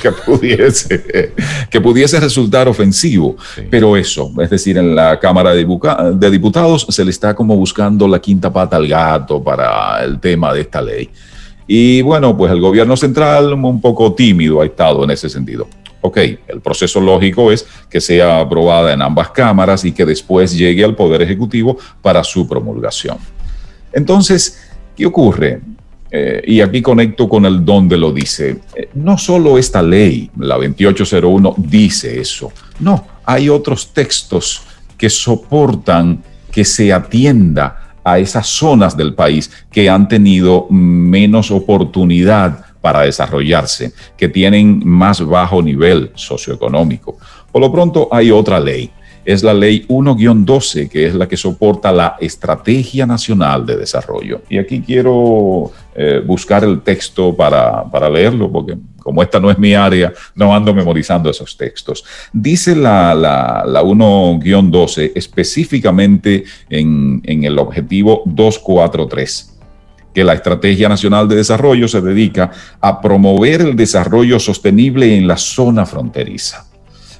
[0.00, 1.34] que, pudiese,
[1.68, 3.36] que pudiese resultar ofensivo.
[3.68, 5.66] Pero eso, es decir, en la Cámara de,
[6.14, 10.52] de Diputados se le está como buscando la quinta pata al gato para el tema
[10.52, 11.10] de esta ley.
[11.66, 15.66] Y bueno, pues el gobierno central un poco tímido ha estado en ese sentido.
[16.02, 20.84] Ok, el proceso lógico es que sea aprobada en ambas cámaras y que después llegue
[20.84, 23.18] al Poder Ejecutivo para su promulgación.
[23.92, 24.60] Entonces,
[24.96, 25.60] ¿qué ocurre?
[26.10, 28.58] Eh, y aquí conecto con el donde lo dice.
[28.74, 32.52] Eh, no solo esta ley, la 2801, dice eso.
[32.80, 34.62] No, hay otros textos
[34.98, 42.71] que soportan que se atienda a esas zonas del país que han tenido menos oportunidad
[42.82, 47.16] para desarrollarse, que tienen más bajo nivel socioeconómico.
[47.50, 48.90] Por lo pronto hay otra ley,
[49.24, 54.42] es la ley 1-12, que es la que soporta la Estrategia Nacional de Desarrollo.
[54.48, 59.74] Y aquí quiero eh, buscar el texto para, leerlo, porque como esta no es mi
[59.74, 62.04] área, no ando memorizando esos textos.
[62.32, 69.51] Dice la, la, la 1-12 específicamente en, en el objetivo 243
[70.12, 75.36] que la Estrategia Nacional de Desarrollo se dedica a promover el desarrollo sostenible en la
[75.36, 76.66] zona fronteriza.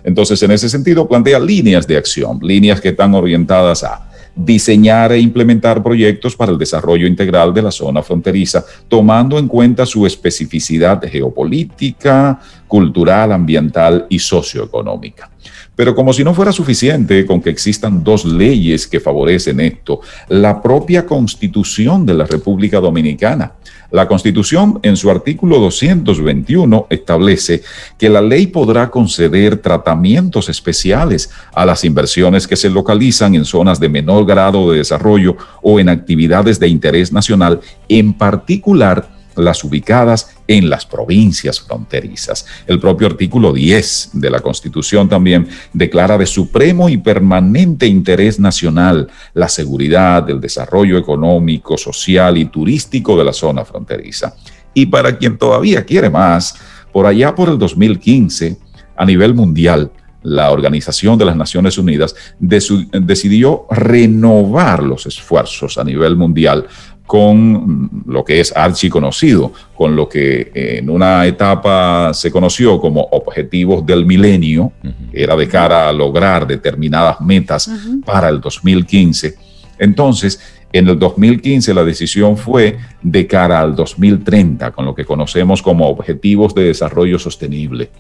[0.05, 5.21] Entonces, en ese sentido, plantea líneas de acción, líneas que están orientadas a diseñar e
[5.21, 11.03] implementar proyectos para el desarrollo integral de la zona fronteriza, tomando en cuenta su especificidad
[11.03, 15.31] geopolítica, cultural, ambiental y socioeconómica.
[15.75, 20.61] Pero como si no fuera suficiente con que existan dos leyes que favorecen esto, la
[20.61, 23.53] propia constitución de la República Dominicana.
[23.91, 27.63] La constitución en su artículo 221 establece
[27.99, 33.81] que la ley podrá conceder tratamientos especiales a las inversiones que se localizan en zonas
[33.81, 40.37] de menor grado de desarrollo o en actividades de interés nacional, en particular las ubicadas
[40.47, 42.47] en las provincias fronterizas.
[42.67, 49.09] El propio artículo 10 de la Constitución también declara de supremo y permanente interés nacional
[49.35, 54.35] la seguridad, el desarrollo económico, social y turístico de la zona fronteriza.
[54.75, 56.55] Y para quien todavía quiere más,
[56.93, 58.59] por allá por el 2015,
[58.97, 59.91] a nivel mundial,
[60.23, 66.67] la Organización de las Naciones Unidas decidió renovar los esfuerzos a nivel mundial
[67.13, 73.85] con lo que es archiconocido, con lo que en una etapa se conoció como objetivos
[73.85, 74.73] del milenio,
[75.13, 77.71] era de cara a lograr determinadas metas
[78.07, 79.35] para el 2015.
[79.79, 80.41] Entonces,
[80.73, 85.89] en el 2015 la decisión fue de cara al 2030, con lo que conocemos como
[85.89, 87.91] objetivos de desarrollo sostenible.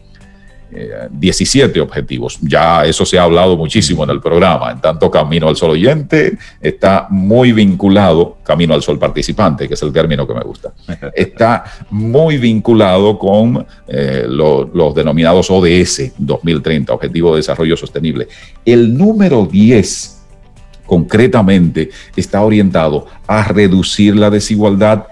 [1.10, 2.38] 17 eh, objetivos.
[2.40, 4.72] Ya eso se ha hablado muchísimo en el programa.
[4.72, 9.82] En tanto, Camino al Sol oyente está muy vinculado, Camino al Sol participante, que es
[9.82, 10.72] el término que me gusta,
[11.14, 18.28] está muy vinculado con eh, los denominados ODS 2030, Objetivo de Desarrollo Sostenible.
[18.64, 20.22] El número 10
[20.86, 25.04] concretamente está orientado a reducir la desigualdad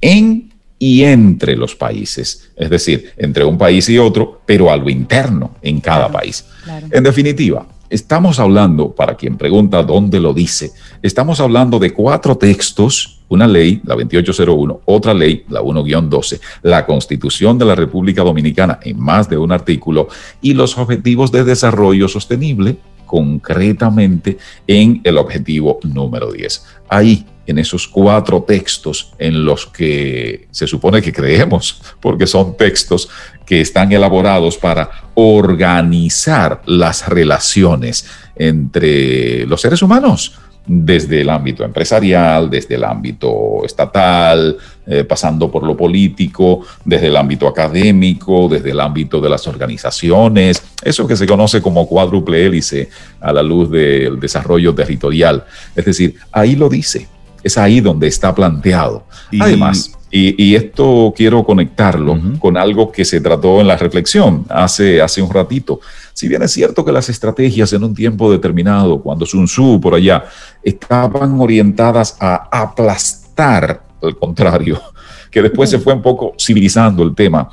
[0.00, 0.49] en
[0.82, 5.56] y entre los países, es decir, entre un país y otro, pero a lo interno
[5.60, 6.46] en cada país.
[6.90, 13.20] En definitiva, estamos hablando, para quien pregunta dónde lo dice, estamos hablando de cuatro textos,
[13.28, 18.98] una ley, la 2801, otra ley, la 1-12, la Constitución de la República Dominicana en
[18.98, 20.08] más de un artículo
[20.40, 22.78] y los objetivos de desarrollo sostenible
[23.10, 26.64] concretamente en el objetivo número 10.
[26.88, 33.08] Ahí en esos cuatro textos en los que se supone que creemos, porque son textos
[33.44, 40.38] que están elaborados para organizar las relaciones entre los seres humanos,
[40.72, 44.56] desde el ámbito empresarial, desde el ámbito estatal,
[44.86, 50.62] eh, pasando por lo político, desde el ámbito académico, desde el ámbito de las organizaciones,
[50.82, 52.88] eso que se conoce como cuádruple hélice
[53.20, 55.44] a la luz del desarrollo territorial.
[55.74, 57.08] Es decir, ahí lo dice
[57.42, 59.06] es ahí donde está planteado.
[59.38, 65.22] Además, y, esto quiero conectarlo con algo que se trató en la reflexión hace, hace
[65.22, 65.80] un ratito.
[66.12, 69.94] Si bien es cierto que las estrategias en un tiempo determinado, cuando Sun Tzu por
[69.94, 70.24] allá,
[70.64, 74.80] estaban orientadas a aplastar al contrario,
[75.30, 77.48] que después se fue un poco civilizando el tema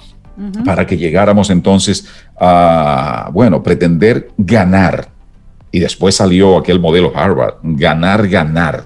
[0.66, 2.08] para que llegáramos entonces
[2.40, 5.10] a, bueno, pretender ganar.
[5.72, 8.86] Y después salió aquel modelo Harvard, ganar, ganar.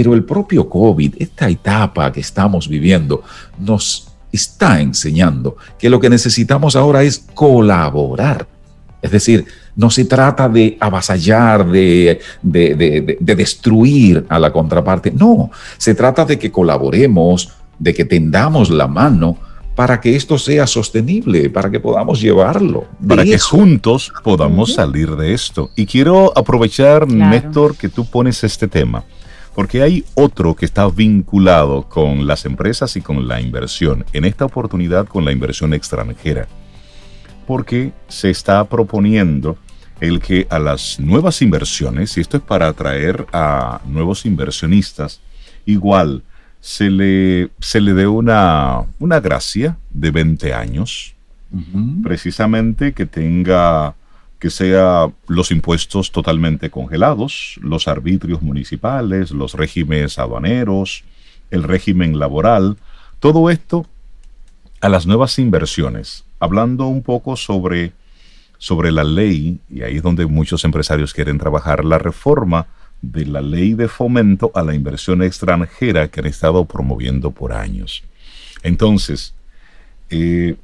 [0.00, 3.22] Pero el propio COVID, esta etapa que estamos viviendo,
[3.58, 8.46] nos está enseñando que lo que necesitamos ahora es colaborar.
[9.02, 9.44] Es decir,
[9.76, 15.10] No se trata de avasallar, de, de, destruir a la contraparte.
[15.10, 19.36] No, se trata de que colaboremos, de que tendamos la mano
[19.74, 22.86] para que esto sea sostenible, para que podamos llevarlo.
[23.06, 25.70] Para que juntos podamos salir de esto.
[25.76, 29.04] Y quiero aprovechar, Néstor, que tú pones este tema,
[29.60, 34.46] porque hay otro que está vinculado con las empresas y con la inversión, en esta
[34.46, 36.48] oportunidad con la inversión extranjera,
[37.46, 39.58] porque se está proponiendo
[40.00, 45.20] el que a las nuevas inversiones, y esto es para atraer a nuevos inversionistas,
[45.66, 46.22] igual
[46.60, 51.14] se le, se le dé una, una gracia de 20 años,
[52.02, 53.94] precisamente que tenga,
[54.40, 61.04] que sea los impuestos totalmente congelados, los arbitrios municipales, los regímenes aduaneros,
[61.50, 62.78] el régimen laboral,
[63.20, 63.86] todo esto
[64.80, 67.92] a las nuevas inversiones, hablando un poco sobre,
[68.56, 72.66] sobre la ley, y ahí es donde muchos empresarios quieren trabajar, la reforma
[73.02, 78.02] de la ley de fomento a la inversión extranjera que han estado promoviendo por años.
[78.62, 79.34] Entonces,
[80.08, 80.56] eh,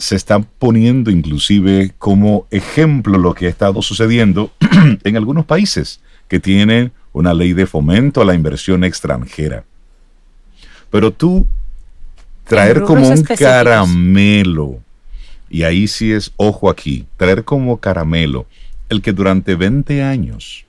[0.00, 4.50] se está poniendo inclusive como ejemplo lo que ha estado sucediendo
[5.04, 9.64] en algunos países que tienen una ley de fomento a la inversión extranjera.
[10.90, 11.46] Pero tú
[12.44, 14.80] traer como un caramelo,
[15.50, 18.46] y ahí sí es ojo aquí, traer como caramelo
[18.88, 20.64] el que durante 20 años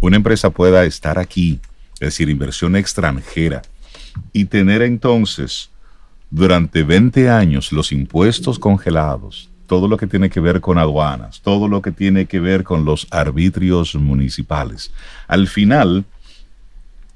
[0.00, 1.60] una empresa pueda estar aquí,
[1.94, 3.62] es decir, inversión extranjera,
[4.32, 5.70] y tener entonces
[6.32, 11.68] durante 20 años los impuestos congelados, todo lo que tiene que ver con aduanas, todo
[11.68, 14.90] lo que tiene que ver con los arbitrios municipales.
[15.28, 16.06] Al final,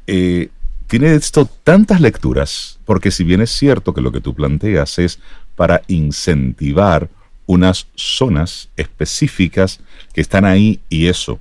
[0.06, 0.50] eh,
[0.86, 5.18] tiene esto tantas lecturas, porque si bien es cierto que lo que tú planteas es
[5.56, 7.08] para incentivar
[7.46, 9.80] unas zonas específicas
[10.12, 11.40] que están ahí y eso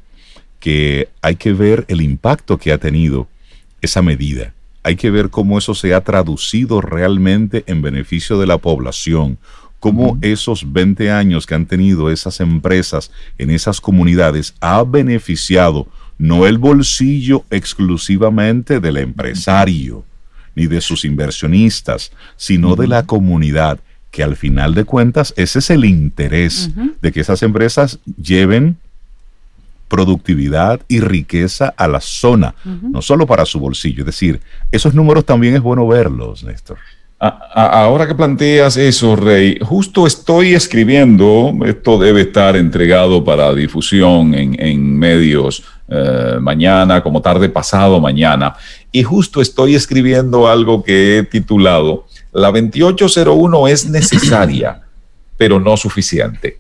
[0.61, 3.27] que hay que ver el impacto que ha tenido
[3.81, 4.54] esa medida.
[4.86, 9.39] Hay que ver cómo eso se ha traducido realmente en beneficio de la población,
[9.80, 15.88] cómo esos 20 años que han tenido esas empresas en esas comunidades ha beneficiado
[16.19, 20.04] no el bolsillo exclusivamente del empresario
[20.54, 23.80] ni de sus inversionistas, sino de la comunidad,
[24.12, 26.69] que al final de cuentas ese es el interés
[27.02, 28.78] de que esas empresas lleven
[29.88, 34.02] productividad y riqueza a la zona, no solo para su bolsillo.
[34.02, 36.78] Es decir, esos números también es bueno verlos, Néstor.
[37.19, 44.98] ahora que planteas eso, Rey, justo estoy escribiendo, esto debe estar entregado para difusión en,
[44.98, 48.56] medios eh, mañana, como tarde pasado mañana,
[48.91, 54.82] y justo estoy escribiendo algo que he titulado, La 2801 es necesaria,
[55.38, 56.58] pero no suficiente.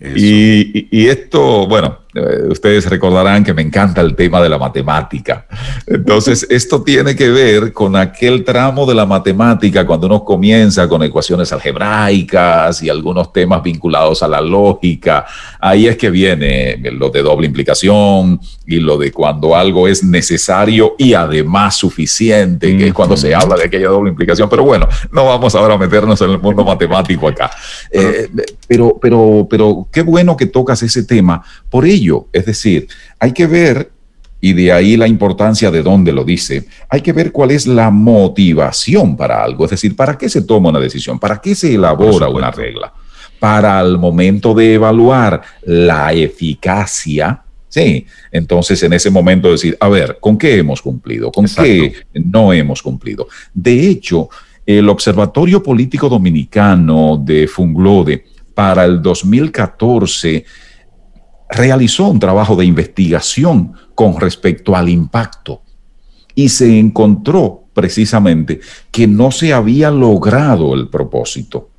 [0.00, 5.46] y, esto, bueno, eh, ustedes recordarán que me encanta el tema de la matemática.
[5.86, 11.02] Entonces, esto tiene que ver con aquel tramo de la matemática cuando uno comienza con
[11.02, 15.24] ecuaciones algebraicas y algunos temas vinculados a la lógica.
[15.58, 20.94] Ahí es que viene lo de doble implicación y lo de cuando algo es necesario
[20.98, 24.50] y además suficiente, que es cuando se habla de aquella doble implicación.
[24.50, 27.50] Pero bueno, no vamos ahora a meternos en el mundo matemático acá.
[27.90, 28.28] Eh,
[28.68, 31.42] pero, pero, pero qué bueno que tocas ese tema.
[31.70, 32.01] Por ello,
[32.32, 32.88] es decir,
[33.18, 33.90] hay que ver,
[34.40, 37.90] y de ahí la importancia de dónde lo dice, hay que ver cuál es la
[37.90, 42.28] motivación para algo, es decir, para qué se toma una decisión, para qué se elabora
[42.28, 42.92] una regla.
[43.38, 50.18] Para el momento de evaluar la eficacia, Sí, entonces en ese momento decir, a ver,
[50.20, 51.32] ¿con qué hemos cumplido?
[51.32, 53.28] ¿Con qué no hemos cumplido?
[53.54, 54.28] De hecho,
[54.66, 60.44] el Observatorio Político Dominicano de Funglode para el 2014
[61.52, 65.62] realizó un trabajo de investigación con respecto al impacto
[66.34, 68.60] y se encontró precisamente
[68.90, 71.70] que no se había logrado el propósito.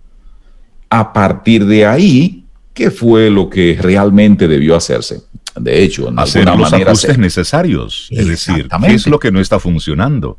[0.90, 5.22] A partir de ahí, ¿qué fue lo que realmente debió hacerse?
[5.56, 9.60] De hecho, en hacer los ajustes necesarios, es decir, ¿qué es lo que no está
[9.60, 10.38] funcionando?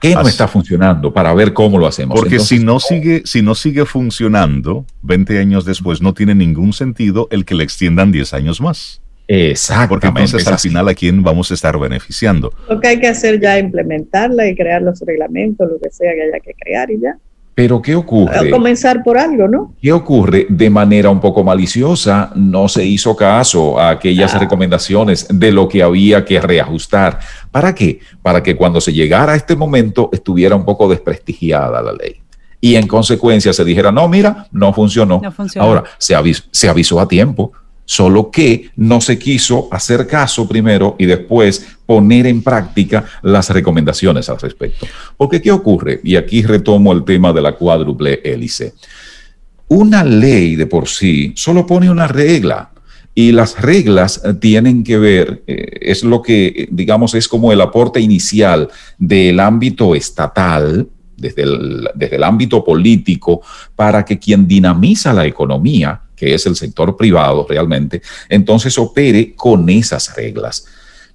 [0.00, 2.18] ¿Qué no está funcionando para ver cómo lo hacemos?
[2.18, 7.26] Porque si, no sigue, si no sigue funcionando, 20 años después no tiene ningún sentido
[7.30, 9.00] el que le extiendan 10 años más.
[9.26, 9.88] Exactamente.
[9.88, 12.52] Porque entonces al final a quién vamos a estar beneficiando.
[12.68, 16.12] Lo que hay que hacer ya es implementarla y crear los reglamentos, lo que sea
[16.12, 17.16] que haya que crear y ya.
[17.54, 18.50] Pero ¿qué ocurre?
[18.50, 19.74] comenzar por algo, ¿no?
[19.80, 20.46] ¿Qué ocurre?
[20.48, 24.38] De manera un poco maliciosa, no se hizo caso a aquellas ah.
[24.38, 27.20] recomendaciones de lo que había que reajustar.
[27.52, 28.00] ¿Para qué?
[28.22, 32.16] Para que cuando se llegara a este momento estuviera un poco desprestigiada la ley.
[32.60, 35.20] Y en consecuencia se dijera, no, mira, no funcionó.
[35.58, 37.52] Ahora, se avisó, se avisó a tiempo
[37.84, 44.28] solo que no se quiso hacer caso primero y después poner en práctica las recomendaciones
[44.28, 44.86] al respecto.
[45.16, 46.00] Porque ¿qué ocurre?
[46.04, 48.74] Y aquí retomo el tema de la cuádruple hélice.
[49.68, 52.70] Una ley de por sí solo pone una regla,
[53.14, 58.00] y las reglas tienen que ver, eh, es lo que, digamos, es como el aporte
[58.00, 58.68] inicial
[58.98, 61.44] del ámbito estatal, desde
[61.94, 63.40] desde el ámbito político,
[63.76, 69.68] para que quien dinamiza la economía, que es el sector privado realmente, entonces opere con
[69.68, 70.66] esas reglas.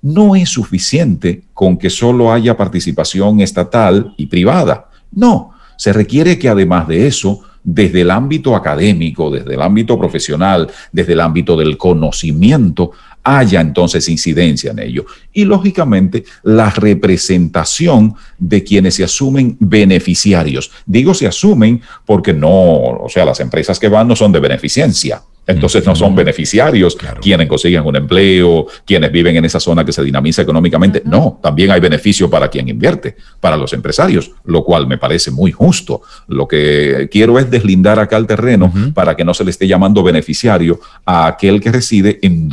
[0.01, 4.89] No es suficiente con que solo haya participación estatal y privada.
[5.11, 10.69] No, se requiere que además de eso, desde el ámbito académico, desde el ámbito profesional,
[10.91, 12.91] desde el ámbito del conocimiento,
[13.23, 15.05] haya entonces incidencia en ello.
[15.33, 20.71] Y lógicamente la representación de quienes se asumen beneficiarios.
[20.85, 25.21] Digo se asumen porque no, o sea, las empresas que van no son de beneficencia.
[25.49, 30.03] Entonces no son beneficiarios quienes consiguen un empleo, quienes viven en esa zona que se
[30.03, 31.01] dinamiza económicamente.
[31.03, 35.51] No, también hay beneficio para quien invierte, para los empresarios, lo cual me parece muy
[35.51, 36.01] justo.
[36.27, 40.03] Lo que quiero es deslindar acá el terreno para que no se le esté llamando
[40.03, 42.47] beneficiario a aquel que reside en,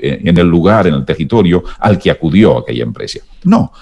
[0.00, 3.20] en el lugar, en el territorio al que acudió aquella empresa.
[3.44, 3.72] No.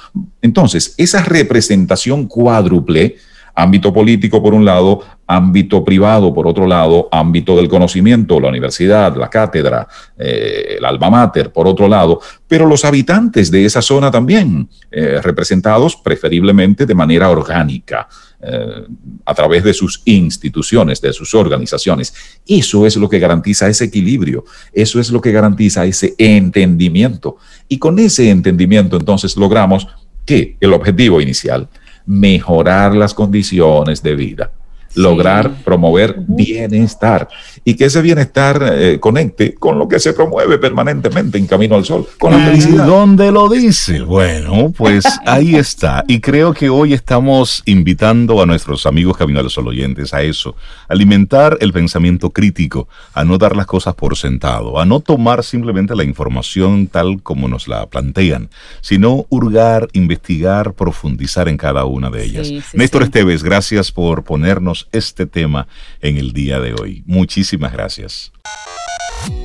[0.42, 3.16] Entonces, esa representación cuádruple
[3.56, 9.16] ámbito político por un lado, ámbito privado por otro lado, ámbito del conocimiento, la universidad,
[9.16, 9.88] la cátedra,
[10.18, 15.20] eh, el alma mater por otro lado, pero los habitantes de esa zona también, eh,
[15.22, 18.06] representados preferiblemente de manera orgánica.
[18.38, 18.84] Eh,
[19.24, 22.12] a través de sus instituciones, de sus organizaciones.
[22.46, 24.44] Eso es lo que garantiza ese equilibrio,
[24.74, 27.38] eso es lo que garantiza ese entendimiento.
[27.66, 29.88] Y con ese entendimiento entonces logramos
[30.26, 31.66] que el objetivo inicial,
[32.06, 34.50] mejorar las condiciones de vida
[34.96, 37.28] lograr promover bienestar
[37.64, 41.84] y que ese bienestar eh, conecte con lo que se promueve permanentemente en Camino al
[41.84, 42.86] Sol, con la felicidad.
[42.86, 44.00] ¿Dónde lo dice?
[44.00, 46.04] Bueno, pues ahí está.
[46.08, 50.56] Y creo que hoy estamos invitando a nuestros amigos Camino al Sol oyentes a eso,
[50.88, 55.94] alimentar el pensamiento crítico, a no dar las cosas por sentado, a no tomar simplemente
[55.94, 58.48] la información tal como nos la plantean,
[58.80, 62.50] sino hurgar, investigar, profundizar en cada una de ellas.
[62.72, 65.66] Néstor Esteves, gracias por ponernos este tema
[66.00, 67.02] en el día de hoy.
[67.06, 68.32] Muchísimas gracias.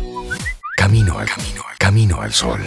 [0.76, 2.60] Camino al camino, al camino al sol.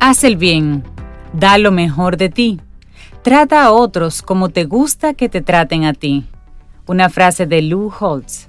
[0.00, 0.82] Haz el bien,
[1.32, 2.60] da lo mejor de ti
[3.22, 6.24] Trata a otros como te gusta que te traten a ti.
[6.86, 8.48] Una frase de Lou Holtz.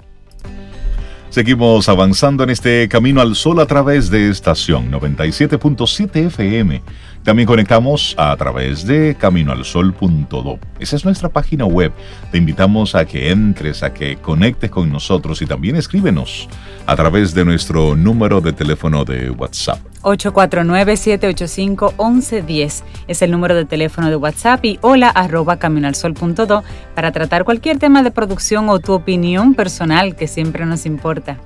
[1.30, 6.82] Seguimos avanzando en este camino al sol a través de estación 97.7 FM.
[7.24, 10.58] También conectamos a través de caminoalsol.do.
[10.78, 11.90] Esa es nuestra página web.
[12.30, 16.50] Te invitamos a que entres, a que conectes con nosotros y también escríbenos
[16.86, 19.78] a través de nuestro número de teléfono de WhatsApp.
[20.02, 26.62] 849-785-1110 es el número de teléfono de WhatsApp y hola arroba caminoalsol.do
[26.94, 31.38] para tratar cualquier tema de producción o tu opinión personal que siempre nos importa.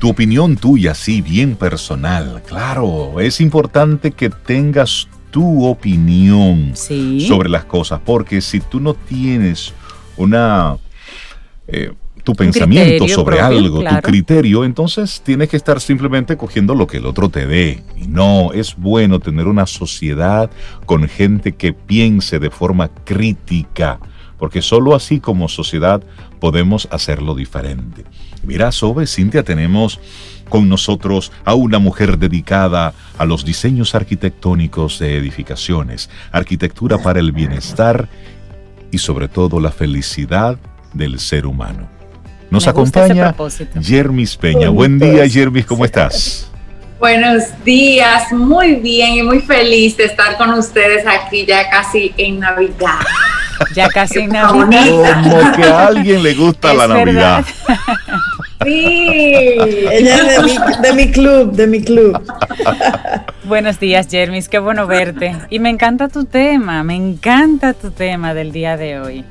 [0.00, 2.42] Tu opinión tuya, sí, bien personal.
[2.44, 9.72] Claro, es importante que tengas tu opinión sobre las cosas, porque si tú no tienes
[10.16, 10.76] una...
[11.66, 11.90] Eh,
[12.22, 17.06] tu pensamiento sobre algo, tu criterio, entonces tienes que estar simplemente cogiendo lo que el
[17.06, 17.82] otro te dé.
[17.96, 20.48] Y no, es bueno tener una sociedad
[20.86, 23.98] con gente que piense de forma crítica,
[24.42, 26.02] porque solo así como sociedad
[26.40, 28.02] podemos hacerlo diferente.
[28.42, 30.00] Mira, Sobe, Cintia, tenemos
[30.48, 37.30] con nosotros a una mujer dedicada a los diseños arquitectónicos de edificaciones, arquitectura para el
[37.30, 38.08] bienestar
[38.90, 40.58] y sobre todo la felicidad
[40.92, 41.88] del ser humano.
[42.50, 43.36] Nos acompaña
[43.80, 44.70] Jermis Peña.
[44.70, 46.50] Buen día, Jermis, ¿cómo estás?
[46.98, 52.40] Buenos días, muy bien y muy feliz de estar con ustedes aquí ya casi en
[52.40, 52.98] Navidad.
[53.74, 55.22] Ya casi Navidad.
[55.22, 57.44] Como que a alguien le gusta la Navidad.
[58.64, 59.34] Sí,
[59.90, 62.16] ella es de mi, de mi club, de mi club.
[63.42, 65.34] Buenos días, Jermis, qué bueno verte.
[65.50, 69.24] Y me encanta tu tema, me encanta tu tema del día de hoy.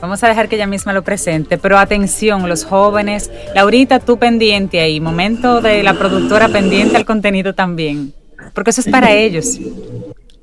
[0.00, 3.30] Vamos a dejar que ella misma lo presente, pero atención, los jóvenes.
[3.54, 8.12] Laurita, tú pendiente ahí, momento de la productora pendiente al contenido también,
[8.52, 9.58] porque eso es para ellos.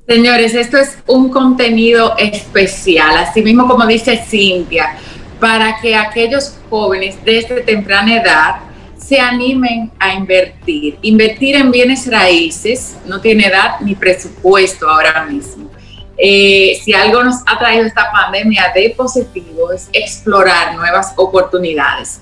[0.06, 4.98] Señores, esto es un contenido especial, así mismo como dice Cintia,
[5.40, 8.56] para que aquellos jóvenes desde temprana edad
[8.98, 10.98] se animen a invertir.
[11.00, 15.70] Invertir en bienes raíces no tiene edad ni presupuesto ahora mismo.
[16.18, 22.20] Eh, si algo nos ha traído esta pandemia de positivo es explorar nuevas oportunidades.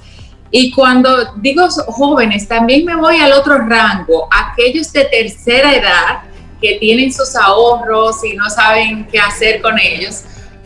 [0.52, 6.31] Y cuando digo jóvenes, también me voy al otro rango, aquellos de tercera edad
[6.62, 10.22] que tienen sus ahorros y no saben qué hacer con ellos,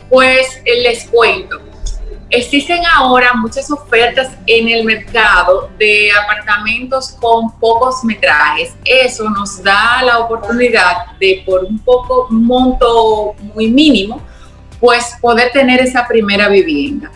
[0.09, 1.59] pues les cuento
[2.29, 8.75] Existen ahora muchas ofertas en el mercado de apartamentos con pocos metrajes.
[8.83, 14.21] Eso nos da la oportunidad de por un poco monto muy mínimo,
[14.81, 17.09] pues poder tener esa primera vivienda.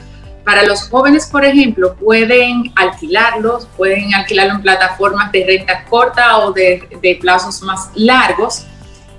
[0.45, 6.53] Para los jóvenes, por ejemplo, pueden alquilarlos, pueden alquilarlo en plataformas de renta corta o
[6.53, 8.65] de, de plazos más largos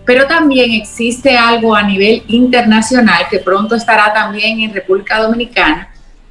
[0.05, 5.89] pero también existe algo a nivel internacional que pronto estará también en República Dominicana,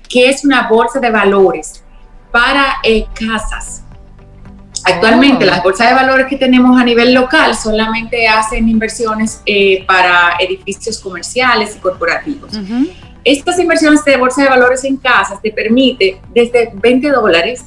[0.07, 1.84] que es una bolsa de valores
[2.32, 3.84] para eh, casas.
[4.84, 5.47] Actualmente oh.
[5.47, 10.99] las bolsas de valores que tenemos a nivel local solamente hacen inversiones eh, para edificios
[10.99, 12.51] comerciales y corporativos.
[13.24, 17.65] Estas inversiones de bolsa de valores en casas te permite desde 20 dólares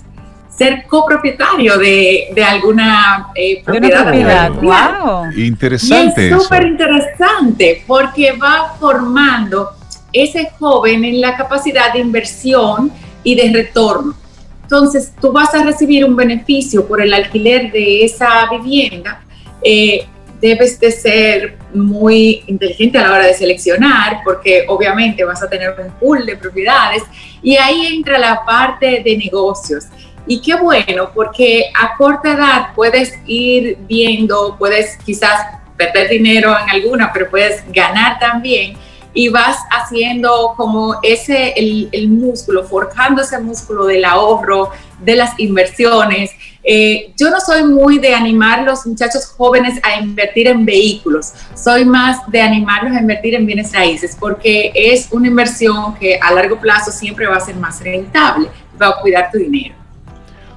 [0.57, 4.53] ser copropietario de, de alguna eh, propiedad.
[4.53, 5.33] Wow.
[5.37, 6.29] Interesante.
[6.29, 9.71] es súper interesante porque va formando
[10.13, 12.93] ese joven en la capacidad de inversión
[13.25, 14.15] y de retorno.
[14.63, 19.23] Entonces, tú vas a recibir un beneficio por el alquiler de esa vivienda.
[19.63, 20.07] Eh,
[20.41, 25.75] debes de ser muy inteligente a la hora de seleccionar, porque obviamente vas a tener
[25.79, 27.03] un pool de propiedades
[27.43, 29.85] y ahí entra la parte de negocios.
[30.27, 36.71] Y qué bueno, porque a corta edad puedes ir viendo, puedes quizás perder dinero en
[36.71, 38.77] alguna, pero puedes ganar también
[39.15, 44.71] y vas haciendo como ese, el, músculo, forjando ese músculo del ahorro,
[45.01, 46.33] de las inversiones.
[46.65, 51.33] Eh, yo no soy muy de animar a los muchachos jóvenes a invertir en vehículos,
[51.55, 56.33] soy más de animarlos a invertir en bienes raíces, porque es una inversión que a
[56.33, 58.49] largo plazo siempre va a ser más rentable,
[58.81, 59.84] va a cuidar tu dinero.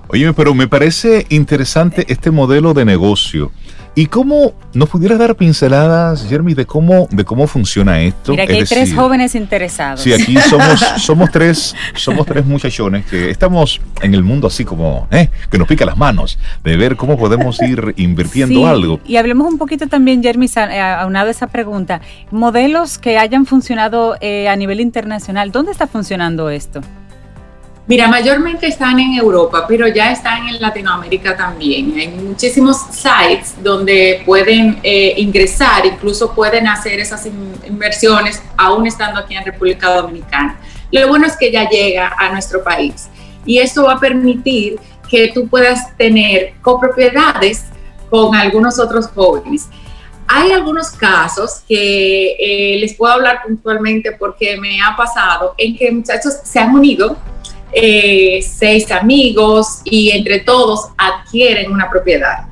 [0.09, 3.51] Oye, pero me parece interesante este modelo de negocio.
[3.93, 8.33] ¿Y cómo nos pudieras dar pinceladas, Jeremy, de cómo, de cómo funciona esto?
[8.33, 10.01] Mira, que hay tres jóvenes interesados.
[10.01, 15.07] Sí, aquí somos, somos tres, somos tres muchachones que estamos en el mundo así como,
[15.09, 18.99] eh, que nos pica las manos, de ver cómo podemos ir invirtiendo algo.
[19.03, 20.47] Y hablemos un poquito también, Jeremy,
[20.99, 21.99] aunado a esa pregunta,
[22.29, 26.81] modelos que hayan funcionado eh, a nivel internacional, ¿dónde está funcionando esto?
[27.87, 31.93] Mira, mayormente están en Europa, pero ya están en Latinoamérica también.
[31.97, 39.37] Hay muchísimos sites donde pueden eh, ingresar, incluso pueden hacer esas inversiones aún estando aquí
[39.37, 40.59] en República Dominicana.
[40.91, 43.07] Lo bueno es que ya llega a nuestro país
[43.45, 44.77] y esto va a permitir
[45.09, 47.63] que tú puedas tener copropiedades
[48.09, 49.69] con algunos otros jóvenes.
[50.27, 55.89] Hay algunos casos que eh, les puedo hablar puntualmente porque me ha pasado en que
[55.89, 57.15] muchachos se han unido
[57.71, 62.45] eh, seis amigos y entre todos adquieren una propiedad.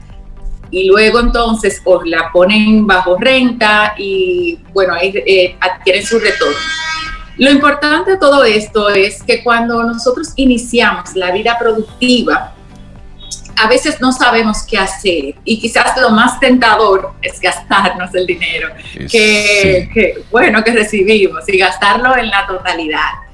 [0.72, 6.57] Y luego entonces pues, la ponen bajo renta y bueno, ahí eh, adquieren su retorno.
[7.38, 12.53] Lo importante de todo esto es que cuando nosotros iniciamos la vida productiva,
[13.57, 18.70] a veces no sabemos qué hacer y quizás lo más tentador es gastarnos el dinero
[19.09, 23.24] que, bueno, que recibimos y gastarlo en la totalidad.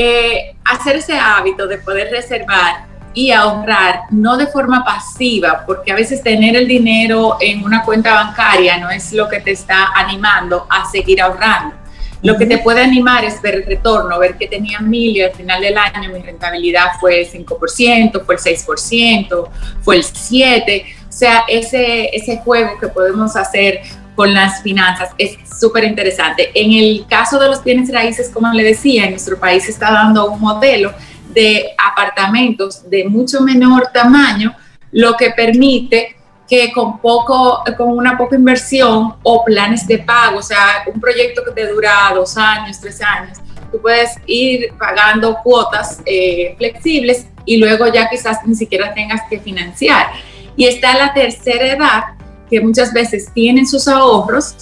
[0.00, 5.96] Eh, hacer ese hábito de poder reservar y ahorrar, no de forma pasiva, porque a
[5.96, 10.68] veces tener el dinero en una cuenta bancaria no es lo que te está animando
[10.70, 11.74] a seguir ahorrando.
[12.22, 15.32] Lo que te puede animar es ver el retorno, ver que tenía mil y al
[15.32, 19.48] final del año mi rentabilidad fue el 5%, fue el 6%,
[19.82, 20.84] fue el 7%.
[21.08, 23.80] O sea, ese, ese juego que podemos hacer
[24.18, 25.10] con las finanzas.
[25.16, 26.50] Es súper interesante.
[26.52, 30.28] En el caso de los bienes raíces, como le decía, en nuestro país está dando
[30.32, 30.92] un modelo
[31.30, 34.52] de apartamentos de mucho menor tamaño,
[34.90, 36.16] lo que permite
[36.48, 41.44] que con poco, con una poca inversión o planes de pago, o sea, un proyecto
[41.44, 43.38] que te dura dos años, tres años,
[43.70, 49.38] tú puedes ir pagando cuotas eh, flexibles y luego ya quizás ni siquiera tengas que
[49.38, 50.08] financiar.
[50.56, 52.17] Y está la tercera edad,
[52.48, 54.54] que muchas veces tienen sus ahorros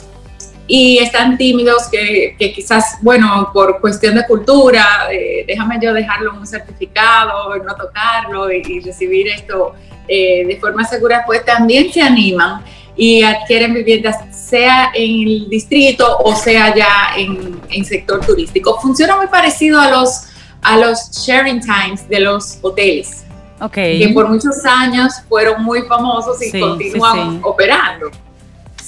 [0.69, 5.09] y están tímidos que, que quizás, bueno, por cuestión de cultura,
[5.47, 9.75] déjame yo dejarlo un certificado, no tocarlo y, recibir esto
[10.09, 12.65] eh, de forma segura, pues también se animan
[12.97, 18.81] y adquieren viviendas, sea en el distrito o sea ya en, en sector turístico.
[18.81, 20.29] Funciona muy parecido a los
[20.63, 23.25] a los sharing times de los hoteles.
[23.61, 23.99] Okay.
[23.99, 28.11] Que por muchos años fueron muy famosos y continúan operando.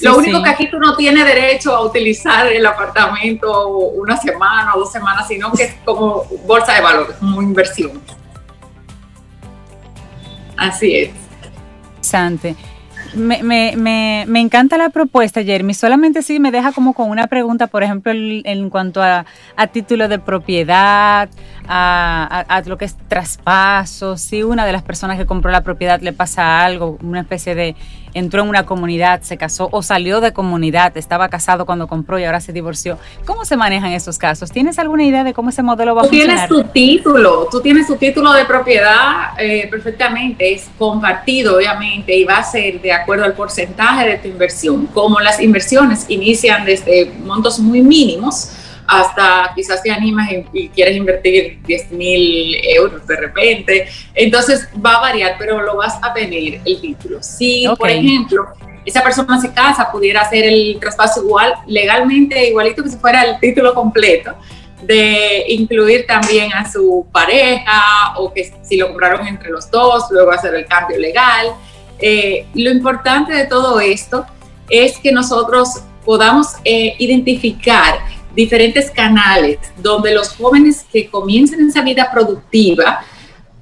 [0.01, 4.81] Lo único que aquí tú no tienes derecho a utilizar el apartamento una semana o
[4.81, 8.01] dos semanas, sino que es como bolsa de valor, como inversión.
[10.57, 11.11] Así es.
[11.97, 12.57] Interesante.
[13.15, 15.75] Me, me, me, me, encanta la propuesta, Jeremy.
[15.75, 19.25] Solamente sí me deja como con una pregunta, por ejemplo, en, cuanto a,
[19.57, 21.29] a, título de propiedad,
[21.67, 24.17] a, a, lo que es traspaso.
[24.17, 27.77] Si una de las personas que compró la propiedad le pasa algo, una especie de
[28.15, 32.25] entró en una comunidad, se casó o salió de comunidad, estaba casado cuando compró y
[32.25, 32.99] ahora se divorció.
[33.25, 34.51] ¿Cómo se manejan esos casos?
[34.51, 36.49] ¿Tienes alguna idea de cómo ese modelo va a funcionar?
[36.49, 42.17] Tú tienes tu título, tú tienes tu título de propiedad eh, perfectamente, es compartido obviamente
[42.17, 44.87] y va a ser de acuerdo al porcentaje de tu inversión.
[44.87, 48.51] Como las inversiones inician desde montos muy mínimos,
[48.89, 53.87] hasta quizás te animas y, quieres invertir 10 mil euros de repente.
[54.15, 57.23] Entonces va a variar, pero lo vas a tener el título.
[57.23, 58.49] Si, por ejemplo,
[58.87, 63.39] esa persona se casa, pudiera hacer el traspaso igual, legalmente, igualito que si fuera el
[63.39, 64.35] título completo,
[64.83, 70.31] de incluir también a su pareja o que si lo compraron entre los dos, luego
[70.31, 71.49] hacer el cambio legal.
[71.99, 74.25] Eh, lo importante de todo esto
[74.71, 77.99] es que nosotros podamos eh, identificar
[78.39, 83.01] diferentes canales donde los jóvenes que comiencen esa vida productiva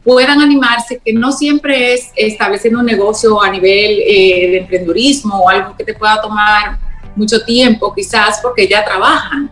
[0.05, 5.49] puedan animarse, que no siempre es estableciendo un negocio a nivel eh, de emprendurismo o
[5.49, 6.79] algo que te pueda tomar
[7.17, 9.51] mucho tiempo, quizás porque ya trabajan,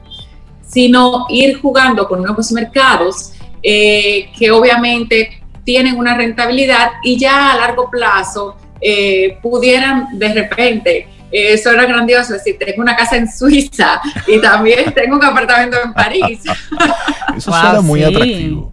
[0.61, 7.57] sino ir jugando con nuevos mercados eh, que obviamente tienen una rentabilidad y ya a
[7.57, 13.31] largo plazo eh, pudieran de repente eso era grandioso, es decir, tengo una casa en
[13.31, 16.41] Suiza y también tengo un apartamento en París.
[17.37, 18.73] Eso suena muy atractivo.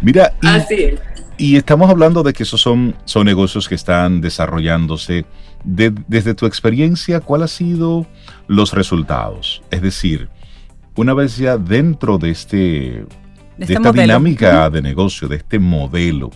[0.00, 0.32] Mira,
[1.38, 5.26] y, y, estamos hablando de que esos son, son negocios que están desarrollándose.
[5.62, 8.06] desde tu experiencia, ¿cuál ha sido
[8.46, 9.62] los resultados?
[9.70, 10.30] Es decir,
[10.96, 13.06] una vez ya dentro de, este, de,
[13.58, 16.30] este esta dinámica de negocio, de este modelo,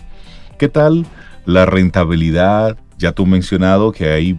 [0.57, 1.05] ¿qué tal
[1.45, 2.77] la rentabilidad?
[2.97, 4.37] Ya tú has mencionado que hay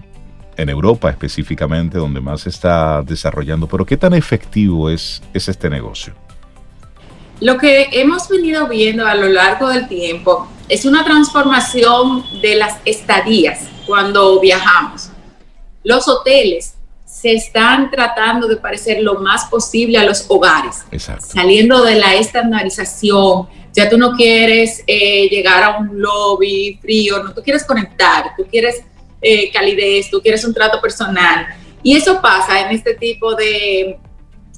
[0.60, 3.66] en Europa específicamente, donde más se está desarrollando.
[3.66, 6.14] Pero ¿qué tan efectivo es, es este negocio?
[7.40, 12.76] Lo que hemos venido viendo a lo largo del tiempo es una transformación de las
[12.84, 15.10] estadías cuando viajamos.
[15.82, 16.74] Los hoteles
[17.06, 20.84] se están tratando de parecer lo más posible a los hogares,
[21.18, 23.48] saliendo de la estandarización.
[23.72, 28.44] Ya tú no quieres eh, llegar a un lobby frío, no, tú quieres conectar, tú
[28.50, 28.84] quieres
[29.20, 31.46] eh, calidez, tú quieres un trato personal.
[31.82, 33.98] Y eso pasa en este tipo de,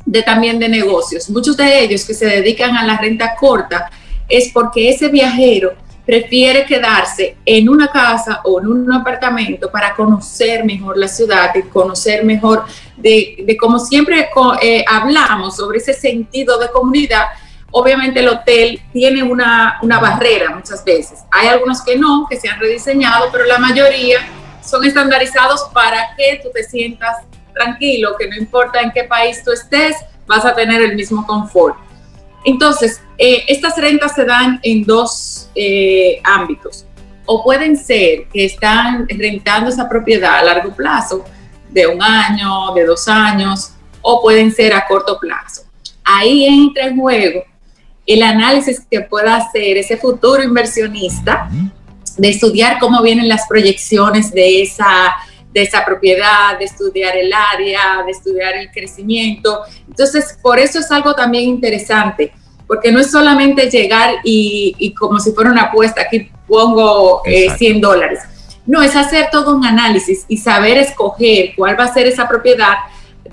[0.04, 1.28] de también de negocios.
[1.30, 3.90] Muchos de ellos que se dedican a la renta corta
[4.28, 10.64] es porque ese viajero prefiere quedarse en una casa o en un apartamento para conocer
[10.64, 12.64] mejor la ciudad y conocer mejor
[12.96, 14.28] de, como siempre
[14.62, 17.26] eh, hablamos sobre ese sentido de comunidad.
[17.70, 21.20] Obviamente el hotel tiene una, una barrera muchas veces.
[21.30, 24.18] Hay algunos que no, que se han rediseñado, pero la mayoría
[24.64, 27.18] son estandarizados para que tú te sientas
[27.52, 29.96] tranquilo, que no importa en qué país tú estés,
[30.26, 31.76] vas a tener el mismo confort.
[32.44, 36.86] Entonces, eh, estas rentas se dan en dos eh, ámbitos.
[37.24, 41.24] O pueden ser que están rentando esa propiedad a largo plazo,
[41.70, 45.62] de un año, de dos años, o pueden ser a corto plazo.
[46.04, 47.44] Ahí entra en juego
[48.06, 51.48] el análisis que pueda hacer ese futuro inversionista
[52.16, 55.14] de estudiar cómo vienen las proyecciones de esa,
[55.52, 59.60] de esa propiedad, de estudiar el área, de estudiar el crecimiento.
[59.88, 62.32] Entonces, por eso es algo también interesante,
[62.66, 67.80] porque no es solamente llegar y, como si fuera una apuesta, aquí pongo 100 eh,
[67.80, 68.20] dólares.
[68.64, 72.74] No, es hacer todo un análisis y saber escoger cuál va a ser esa propiedad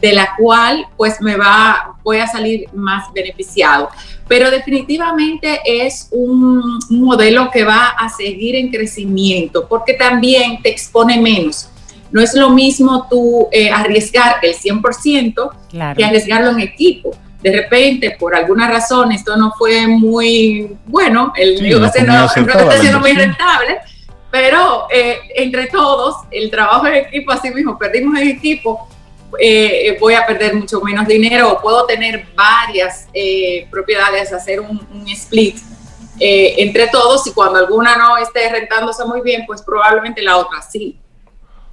[0.01, 3.89] de la cual pues me va, voy a salir más beneficiado.
[4.29, 11.19] Pero definitivamente es un, modelo que va a seguir en crecimiento porque también te expone
[11.19, 11.69] menos.
[12.11, 17.11] No es lo mismo tú eh, arriesgar el 100% que arriesgarlo en equipo.
[17.41, 22.99] De repente, por alguna razón, esto no fue muy bueno, el negocio no, está siendo
[22.99, 23.77] muy rentable,
[24.29, 28.89] pero eh, entre todos, el trabajo en equipo, así mismo, perdimos en equipo,
[29.37, 34.79] eh, voy a perder mucho menos dinero o puedo tener varias eh, propiedades, hacer un,
[35.07, 35.57] split
[36.19, 40.61] eh, entre todos y cuando alguna no esté rentándose muy bien, pues probablemente la otra
[40.61, 40.99] sí.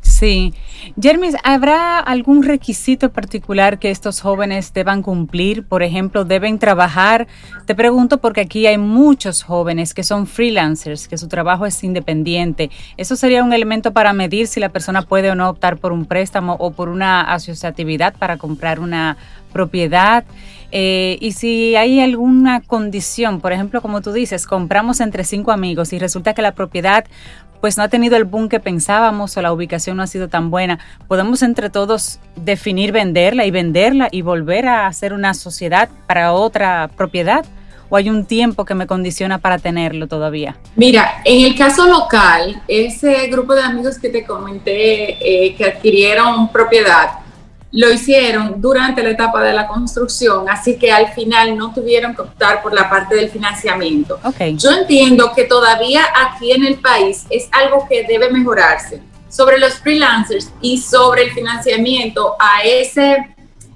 [0.01, 0.55] Sí,
[1.01, 5.65] Jermis, ¿habrá algún requisito particular que estos jóvenes deban cumplir?
[5.65, 7.27] Por ejemplo, ¿deben trabajar?
[7.67, 12.71] Te pregunto porque aquí hay muchos jóvenes que son freelancers, que su trabajo es independiente.
[12.97, 16.07] ¿Eso sería un elemento para medir si la persona puede o no optar por un
[16.07, 19.17] préstamo o por una asociatividad para comprar una
[19.53, 20.25] propiedad?
[20.73, 25.93] Eh, y si hay alguna condición, por ejemplo, como tú dices, compramos entre cinco amigos
[25.93, 27.05] y resulta que la propiedad
[27.61, 30.51] pues no ha tenido el boom que pensábamos o la ubicación no ha sido tan
[30.51, 30.79] buena,
[31.09, 36.91] podemos entre todos definir venderla y venderla y volver a hacer una sociedad para otra
[36.97, 37.45] propiedad
[37.89, 40.57] o hay un tiempo que me condiciona para tenerlo todavía?
[40.75, 46.49] Mira, en el caso local, ese grupo de amigos que te comenté eh, que adquirieron
[46.49, 47.21] propiedad,
[47.73, 52.23] lo hicieron durante la etapa de la construcción, así que al final no tuvieron que
[52.23, 54.19] optar por la parte del financiamiento.
[54.57, 59.75] Yo entiendo que todavía aquí en el país es algo que debe mejorarse sobre los
[59.75, 63.17] freelancers y sobre el financiamiento a ese,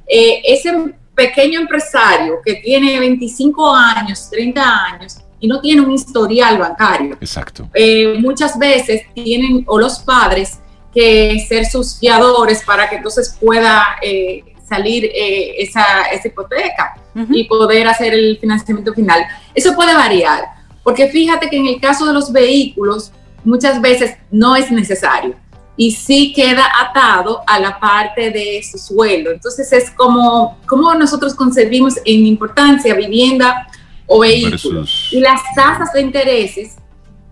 [0.07, 6.59] eh, ese pequeño empresario que tiene 25 años, 30 años y no tiene un historial
[6.59, 7.18] bancario.
[7.20, 7.68] Exacto.
[7.74, 10.61] Eh, muchas veces tienen, o los padres,
[10.95, 15.84] que ser sus fiadores para que entonces pueda eh, salir eh, esa,
[16.24, 16.97] hipoteca
[17.30, 19.26] y poder hacer el financiamiento final.
[19.55, 20.45] Eso puede variar,
[20.84, 23.11] porque fíjate que en el caso de los vehículos
[23.45, 25.34] muchas veces no es necesario
[25.76, 29.30] y sí queda atado a la parte de su sueldo.
[29.30, 33.66] Entonces es como, como nosotros concebimos en importancia vivienda
[34.07, 35.09] o vehículos.
[35.11, 36.76] Y las tasas de intereses,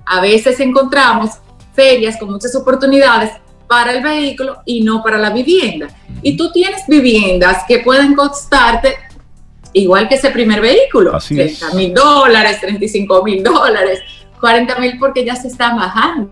[0.06, 1.32] a veces encontramos
[1.74, 3.32] ferias con muchas oportunidades
[3.68, 5.88] para el vehículo y no para la vivienda.
[6.22, 8.96] Y tú tienes viviendas que pueden costarte
[9.72, 14.00] igual que ese primer vehículo, Así 30 mil dólares, 35 mil dólares,
[14.40, 16.30] 40 mil porque ya se está bajando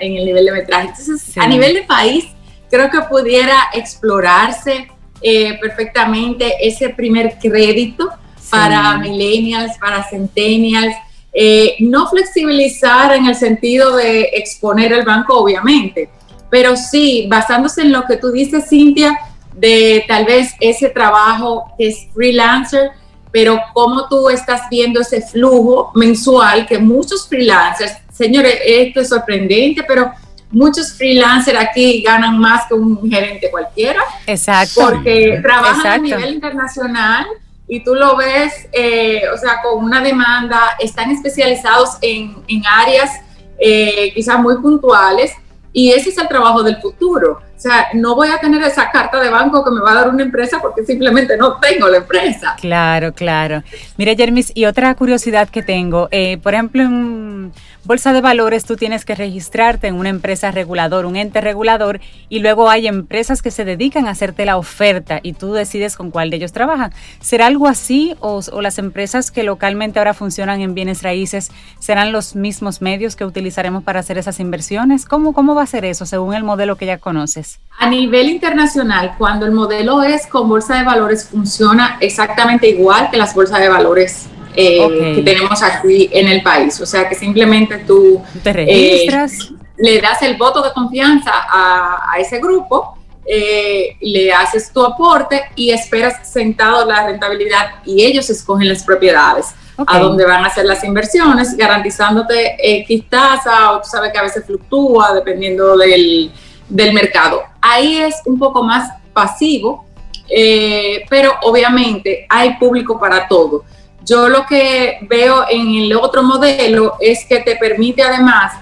[0.00, 0.88] en, el nivel de metraje.
[0.88, 2.26] Entonces, a nivel de país,
[2.70, 4.88] creo que pudiera explorarse
[5.20, 8.10] eh, perfectamente ese primer crédito
[8.50, 10.94] para millennials, para centennials,
[11.32, 16.08] eh, no flexibilizar en el sentido de exponer el banco, obviamente,
[16.50, 19.18] pero sí, basándose en lo que tú dices, Cintia,
[19.54, 22.90] de tal vez ese trabajo que es freelancer,
[23.30, 29.82] pero cómo tú estás viendo ese flujo mensual que muchos freelancers, señores, esto es sorprendente,
[29.86, 30.12] pero
[30.50, 34.00] muchos freelancers aquí ganan más que un gerente cualquiera.
[34.26, 34.80] Exacto.
[34.80, 37.26] Porque trabajan a nivel internacional
[37.66, 43.10] y tú lo ves, eh, o sea, con una demanda, están especializados en, en áreas
[43.58, 45.32] eh, quizás muy puntuales
[45.72, 47.40] y ese es el trabajo del futuro.
[47.58, 50.08] O sea, no voy a tener esa carta de banco que me va a dar
[50.10, 52.54] una empresa porque simplemente no tengo la empresa.
[52.60, 53.64] Claro, claro.
[53.96, 57.52] Mira, Jermis, y otra curiosidad que tengo, eh, por ejemplo, en
[57.82, 62.38] Bolsa de Valores tú tienes que registrarte en una empresa regulador, un ente regulador, y
[62.38, 66.30] luego hay empresas que se dedican a hacerte la oferta y tú decides con cuál
[66.30, 66.92] de ellos trabajan.
[67.20, 71.50] ¿Será algo así o, o las empresas que localmente ahora funcionan en bienes raíces
[71.80, 75.06] serán los mismos medios que utilizaremos para hacer esas inversiones?
[75.06, 77.47] ¿Cómo, cómo va a ser eso según el modelo que ya conoces?
[77.80, 83.16] A nivel internacional, cuando el modelo es con bolsa de valores, funciona exactamente igual que
[83.16, 86.80] las bolsas de valores eh, que tenemos aquí en el país.
[86.80, 92.14] O sea que simplemente tú te registras, eh, le das el voto de confianza a,
[92.18, 98.68] ese grupo, eh, le haces tu aporte y esperas sentado la rentabilidad y ellos escogen
[98.68, 99.54] las propiedades.
[99.86, 104.22] a dónde van a hacer las inversiones, garantizándote X tasa, o tú sabes que a
[104.22, 106.32] veces fluctúa dependiendo del,
[106.68, 107.42] del mercado.
[107.60, 109.84] Ahí es un poco más pasivo,
[110.28, 113.64] eh, pero obviamente hay público para todo.
[114.04, 118.52] Yo lo que veo en el otro modelo es que te permite además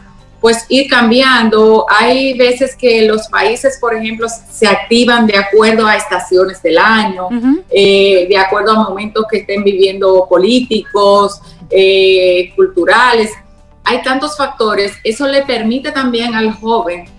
[0.41, 1.87] pues ir cambiando.
[1.89, 7.29] Hay veces que los países, por ejemplo, se activan de acuerdo a estaciones del año,
[7.71, 11.41] eh, de acuerdo a momentos que estén viviendo políticos,
[11.71, 13.33] eh, culturales.
[13.85, 14.93] Hay tantos factores.
[15.03, 17.16] Eso le permite también al joven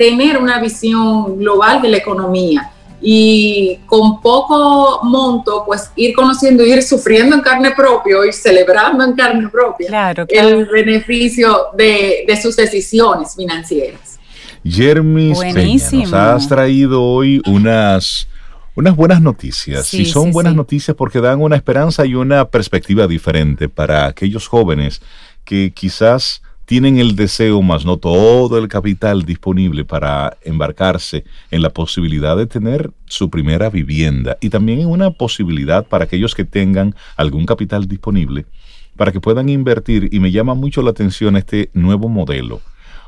[0.00, 2.70] tener una visión global de la economía
[3.02, 9.12] y con poco monto, pues ir conociendo, ir sufriendo en carne propia y celebrando en
[9.12, 14.18] carne propia el beneficio de, sus decisiones financieras.
[14.64, 18.26] Jeremy nos has traído hoy unas,
[18.74, 19.92] unas buenas noticias.
[19.92, 25.02] y son buenas noticias porque dan una esperanza y una perspectiva diferente para aquellos jóvenes
[25.44, 26.40] que quizás
[26.70, 32.46] tienen el deseo, más no todo el capital disponible para embarcarse en la posibilidad de
[32.46, 37.88] tener su primera vivienda y también en una posibilidad para aquellos que tengan algún capital
[37.88, 38.46] disponible
[38.94, 40.10] para que puedan invertir.
[40.12, 42.60] Y me llama mucho la atención este nuevo modelo.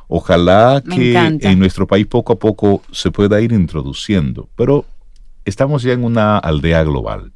[0.08, 4.86] Ojalá que en nuestro país poco a poco se pueda ir introduciendo, pero
[5.44, 7.30] estamos ya en una aldea global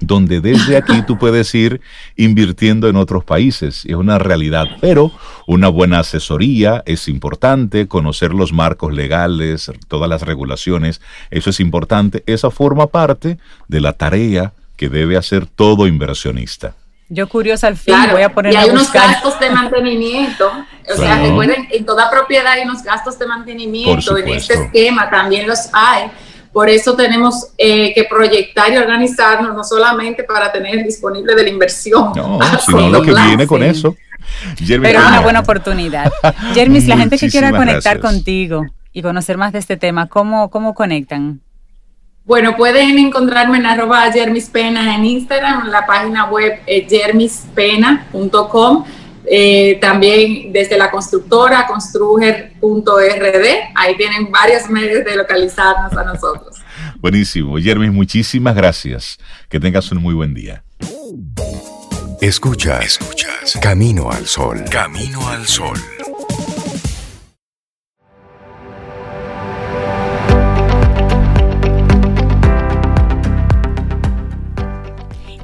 [0.00, 1.80] donde desde aquí tú puedes ir
[2.16, 3.84] invirtiendo en otros países.
[3.86, 5.12] Es una realidad, pero
[5.46, 12.22] una buena asesoría es importante, conocer los marcos legales, todas las regulaciones, eso es importante.
[12.26, 13.38] Esa forma parte
[13.68, 16.74] de la tarea que debe hacer todo inversionista.
[17.08, 20.50] Yo curiosa al fin voy a poner y hay unos gastos de mantenimiento,
[20.92, 25.46] o sea, recuerden, en toda propiedad hay unos gastos de mantenimiento, en este esquema también
[25.46, 26.10] los hay
[26.56, 31.50] por eso tenemos eh, que proyectar y organizarnos, no solamente para tener disponible de la
[31.50, 33.94] inversión, no, sino lo que viene con eso.
[34.66, 36.10] Pero es una buena oportunidad.
[36.54, 40.72] Jermis, la gente que quiera conectar contigo y conocer más de este tema, ¿cómo, cómo
[40.72, 41.42] conectan?
[42.24, 48.84] Bueno, pueden encontrarme en arroba jermispena en Instagram, en la página web eh, jermispena.com
[49.28, 56.56] eh, también desde la constructora construger.rd, ahí tienen varios medios de localizarnos a nosotros.
[57.00, 57.58] Buenísimo.
[57.58, 59.18] Jeremy, muchísimas gracias.
[59.48, 60.62] Que tengas un muy buen día.
[62.20, 63.58] Escuchas, escuchas.
[63.60, 64.64] Camino al sol.
[64.70, 65.78] Camino al sol.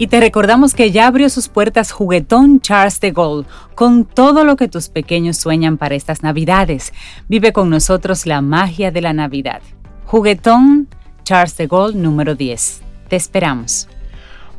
[0.03, 3.47] Y te recordamos que ya abrió sus puertas Juguetón Charles de Gaulle,
[3.77, 6.93] con todo lo que tus pequeños sueñan para estas Navidades.
[7.29, 9.63] Vive con nosotros la magia de la Navidad.
[10.07, 10.89] Juguetón
[11.23, 12.83] Charles de Gaulle número 10.
[13.09, 13.89] Te esperamos.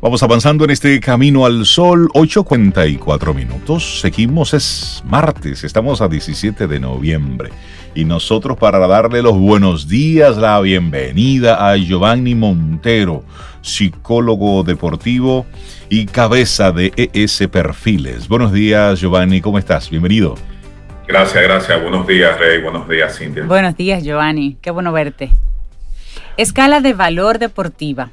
[0.00, 4.00] Vamos avanzando en este camino al sol, 8.44 minutos.
[4.00, 7.50] Seguimos, es martes, estamos a 17 de noviembre.
[7.94, 13.24] Y nosotros para darle los buenos días, la bienvenida a Giovanni Montero
[13.64, 15.46] psicólogo deportivo
[15.88, 18.28] y cabeza de ES Perfiles.
[18.28, 19.88] Buenos días, Giovanni, ¿cómo estás?
[19.90, 20.34] Bienvenido.
[21.08, 21.82] Gracias, gracias.
[21.82, 22.62] Buenos días, Rey.
[22.62, 23.44] Buenos días, Cintia.
[23.44, 24.56] Buenos días, Giovanni.
[24.60, 25.30] Qué bueno verte.
[26.36, 28.10] Escala de valor deportiva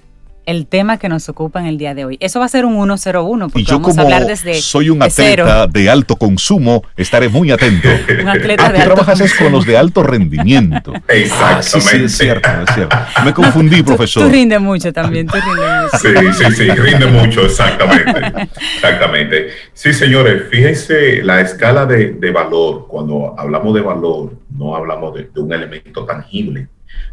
[0.51, 2.17] el tema que nos ocupa en el día de hoy.
[2.19, 4.89] Eso va a ser un 101 porque y yo vamos como a hablar desde soy
[4.89, 7.87] un atleta de alto consumo, estaré muy atento.
[8.21, 10.93] un atleta ah, de alto trabajas con los de alto rendimiento.
[11.07, 11.41] Exactamente.
[11.51, 12.95] Ah, sí, sí, es cierto, es cierto.
[13.25, 14.23] Me confundí, profesor.
[14.23, 15.97] Tú, rinde mucho también, tú rinde mucho.
[15.97, 18.49] Sí, sí, sí, rinde mucho, exactamente.
[18.75, 19.47] Exactamente.
[19.73, 22.87] Sí, señores, fíjense la escala de, de valor.
[22.87, 26.67] Cuando hablamos de valor, no hablamos de, de un elemento tangible,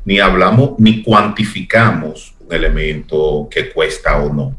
[0.05, 4.57] ni hablamos, ni cuantificamos elemento que cuesta o no.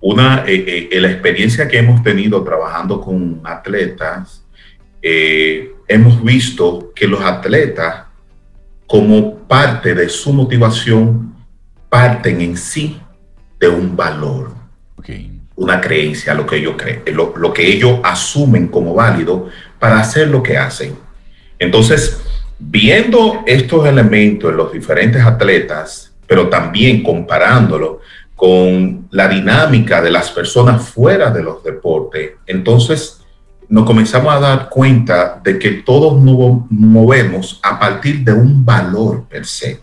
[0.00, 4.44] Una, eh, eh, la experiencia que hemos tenido trabajando con atletas,
[5.02, 8.04] eh, hemos visto que los atletas,
[8.86, 11.34] como parte de su motivación,
[11.88, 13.00] parten en sí
[13.58, 14.52] de un valor,
[15.56, 19.48] una creencia, lo que ellos creen, lo, lo que ellos asumen como válido
[19.80, 20.96] para hacer lo que hacen.
[21.58, 22.20] Entonces,
[22.58, 28.00] viendo estos elementos en los diferentes atletas, pero también comparándolo
[28.34, 33.20] con la dinámica de las personas fuera de los deportes, entonces
[33.68, 39.24] nos comenzamos a dar cuenta de que todos nos movemos a partir de un valor
[39.28, 39.80] per se.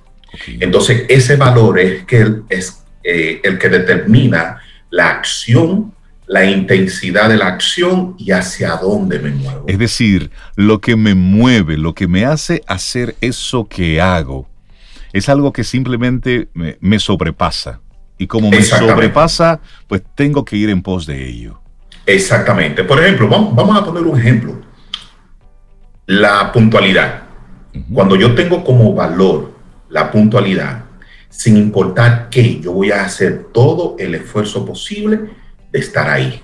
[0.59, 4.59] Entonces, ese valor es, que es eh, el que determina
[4.89, 5.93] la acción,
[6.27, 9.65] la intensidad de la acción y hacia dónde me muevo.
[9.67, 14.47] Es decir, lo que me mueve, lo que me hace hacer eso que hago,
[15.13, 17.79] es algo que simplemente me, sobrepasa.
[18.17, 21.61] Y como me sobrepasa, pues tengo que ir en pos de ello.
[22.05, 22.83] Exactamente.
[22.83, 24.61] Por ejemplo, vamos, a poner un ejemplo.
[26.05, 27.23] La puntualidad.
[27.93, 29.53] Cuando yo tengo como valor
[29.89, 30.85] la puntualidad,
[31.29, 35.29] sin importar qué, yo voy a hacer todo el esfuerzo posible
[35.77, 36.41] estar ahí.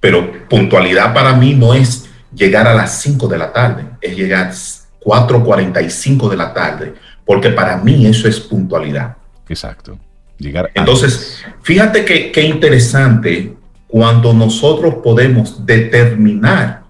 [0.00, 4.50] Pero puntualidad para mí no es llegar a las 5 de la tarde, es llegar
[4.50, 9.16] 4.45 de la tarde porque para mí eso es puntualidad.
[9.48, 9.98] Exacto.
[10.38, 13.54] Llegar Entonces, fíjate que, qué interesante
[13.86, 16.82] cuando nosotros podemos determinar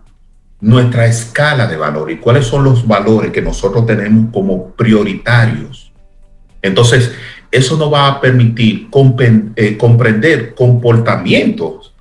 [0.60, 5.92] nuestra escala de valor y cuáles son los valores que nosotros tenemos como prioritarios.
[6.62, 7.12] Entonces,
[7.54, 8.88] eso nos va a permitir
[9.54, 11.94] eh, comprender comportamientos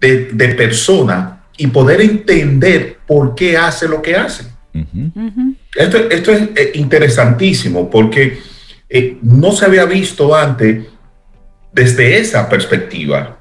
[0.00, 4.44] de, de personas y poder entender por qué hace lo que hace.
[5.76, 8.40] Esto, es eh, interesantísimo porque
[8.88, 10.84] eh, no se había visto antes
[11.72, 13.38] desde esa perspectiva.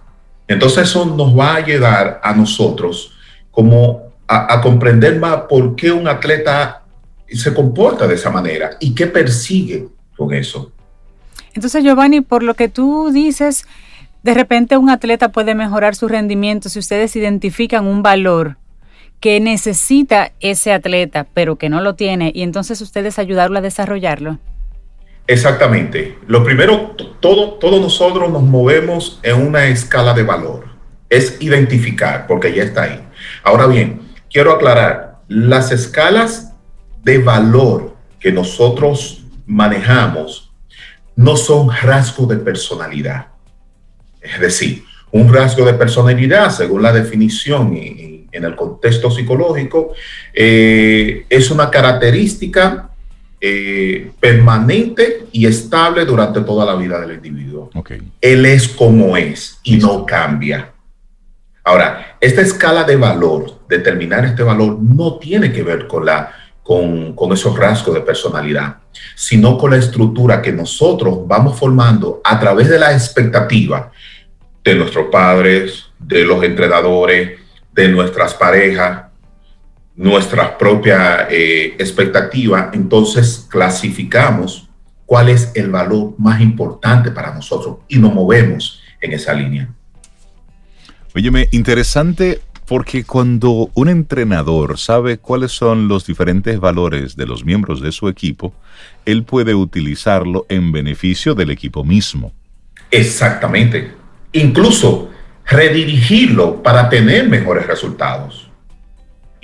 [0.48, 3.14] Entonces eso nos va a ayudar a nosotros
[3.50, 6.84] como a, a comprender más por qué un atleta
[7.28, 10.72] se comporta de esa manera y qué persigue con eso.
[11.54, 13.66] Entonces, Giovanni, por lo que tú dices,
[14.24, 18.58] de repente un atleta puede mejorar su rendimiento si ustedes identifican un valor
[19.20, 24.40] que necesita ese atleta, pero que no lo tiene, y entonces ustedes ayudarlo a desarrollarlo?
[25.28, 26.18] Exactamente.
[26.28, 30.66] Lo primero, todo, todos nosotros nos movemos en una escala de valor.
[31.10, 33.08] Es identificar, porque ya está ahí.
[33.44, 36.54] Ahora bien, quiero aclarar, las escalas
[37.04, 40.51] de valor que nosotros manejamos
[41.16, 43.28] no son rasgos de personalidad.
[44.22, 49.94] Es decir, un rasgo de personalidad, según la definición en, el contexto psicológico,
[50.34, 52.90] eh, es una característica
[53.42, 57.70] eh, permanente y estable durante toda la vida del individuo.
[58.22, 60.72] Él es como es y no cambia.
[61.64, 66.32] Ahora, esta escala de valor, determinar este valor, no tiene que ver con, la,
[67.16, 68.78] con, esos rasgos de personalidad,
[69.16, 73.92] sino con la estructura que nosotros vamos formando a través de la expectativa
[74.64, 77.40] de nuestros padres, de los entrenadores,
[77.74, 79.04] de nuestras parejas,
[79.96, 84.70] nuestra propia eh, expectativa, entonces clasificamos
[85.06, 89.68] cuál es el valor más importante para nosotros y nos movemos en esa línea.
[91.14, 92.40] Óyeme, interesante
[92.72, 98.08] porque cuando un entrenador sabe cuáles son los diferentes valores de los miembros de su
[98.08, 98.54] equipo,
[99.06, 102.32] él puede utilizarlo en beneficio del equipo mismo.
[102.90, 104.00] Exactamente
[104.34, 105.10] incluso
[105.46, 108.50] redirigirlo para tener mejores resultados.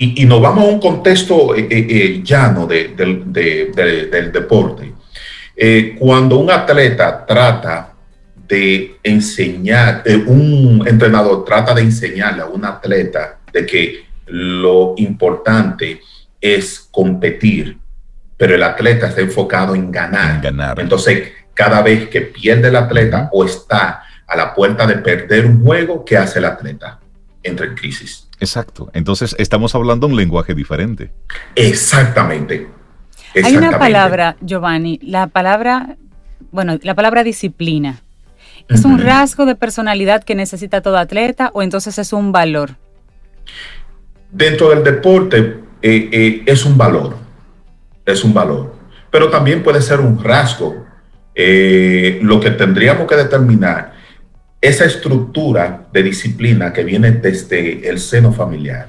[0.00, 4.94] Y, nos vamos a un contexto eh, eh, eh, llano del deporte.
[5.98, 7.87] cuando un atleta trata
[8.48, 16.00] de enseñar, un entrenador trata de enseñarle a un atleta de que lo importante
[16.40, 17.78] es competir,
[18.36, 20.36] pero el atleta está enfocado en ganar.
[20.36, 20.80] En ganar.
[20.80, 25.62] Entonces, cada vez que pierde el atleta o está a la puerta de perder un
[25.62, 27.00] juego, ¿qué hace el atleta?
[27.42, 28.28] Entra en crisis.
[28.40, 28.90] Exacto.
[28.94, 31.10] Entonces estamos hablando un lenguaje diferente.
[31.54, 32.68] Exactamente.
[33.42, 35.96] Hay una palabra, Giovanni, la palabra,
[36.50, 38.02] bueno, la palabra disciplina.
[38.68, 42.72] ¿Es un rasgo de personalidad que necesita todo atleta o entonces es un valor?
[44.30, 45.38] Dentro del deporte
[45.80, 47.16] eh, eh, es un valor,
[48.04, 48.74] es un valor,
[49.10, 50.86] pero también puede ser un rasgo.
[51.34, 53.94] Eh, lo que tendríamos que determinar
[54.60, 58.88] esa estructura de disciplina que viene desde el seno familiar,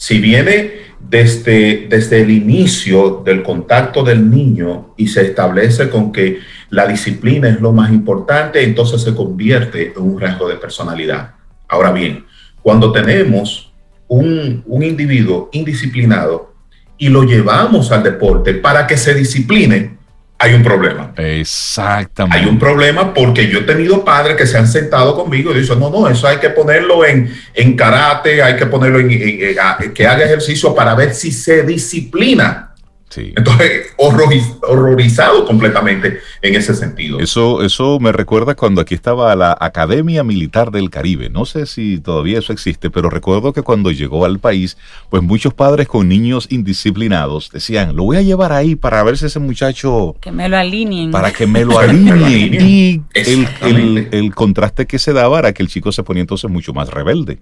[0.00, 6.38] si viene desde, desde el inicio del contacto del niño y se establece con que
[6.70, 11.34] la disciplina es lo más importante, entonces se convierte en un rasgo de personalidad.
[11.68, 12.24] Ahora bien,
[12.62, 13.74] cuando tenemos
[14.08, 16.54] un, un individuo indisciplinado
[16.96, 19.98] y lo llevamos al deporte para que se discipline,
[20.42, 21.12] hay un problema.
[21.18, 22.38] Exactamente.
[22.38, 25.78] Hay un problema porque yo he tenido padres que se han sentado conmigo y dicen,
[25.78, 30.24] no, no, eso hay que ponerlo en, en karate, hay que ponerlo en, que haga
[30.24, 32.69] ejercicio para ver si se disciplina.
[33.16, 37.18] Entonces, horrorizado completamente en ese sentido.
[37.18, 41.28] Eso, eso me recuerda cuando aquí estaba la Academia Militar del Caribe.
[41.28, 44.76] No sé si todavía eso existe, pero recuerdo que cuando llegó al país,
[45.08, 49.26] pues muchos padres con niños indisciplinados decían, lo voy a llevar ahí para ver si
[49.26, 50.14] ese muchacho...
[50.20, 51.10] Que me lo alineen.
[51.10, 52.54] Para que me lo alineen.
[52.60, 56.72] y el, el contraste que se daba era que el chico se ponía entonces mucho
[56.72, 57.38] más rebelde.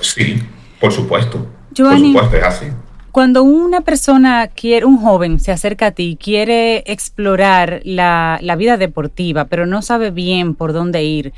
[0.00, 0.42] Sí,
[0.80, 1.46] por supuesto.
[1.76, 2.66] por supuesto, es así.
[3.12, 9.44] Cuando una persona quiere, un joven se acerca a ti, quiere explorar la, vida deportiva,
[9.44, 11.34] pero no sabe bien por dónde ir,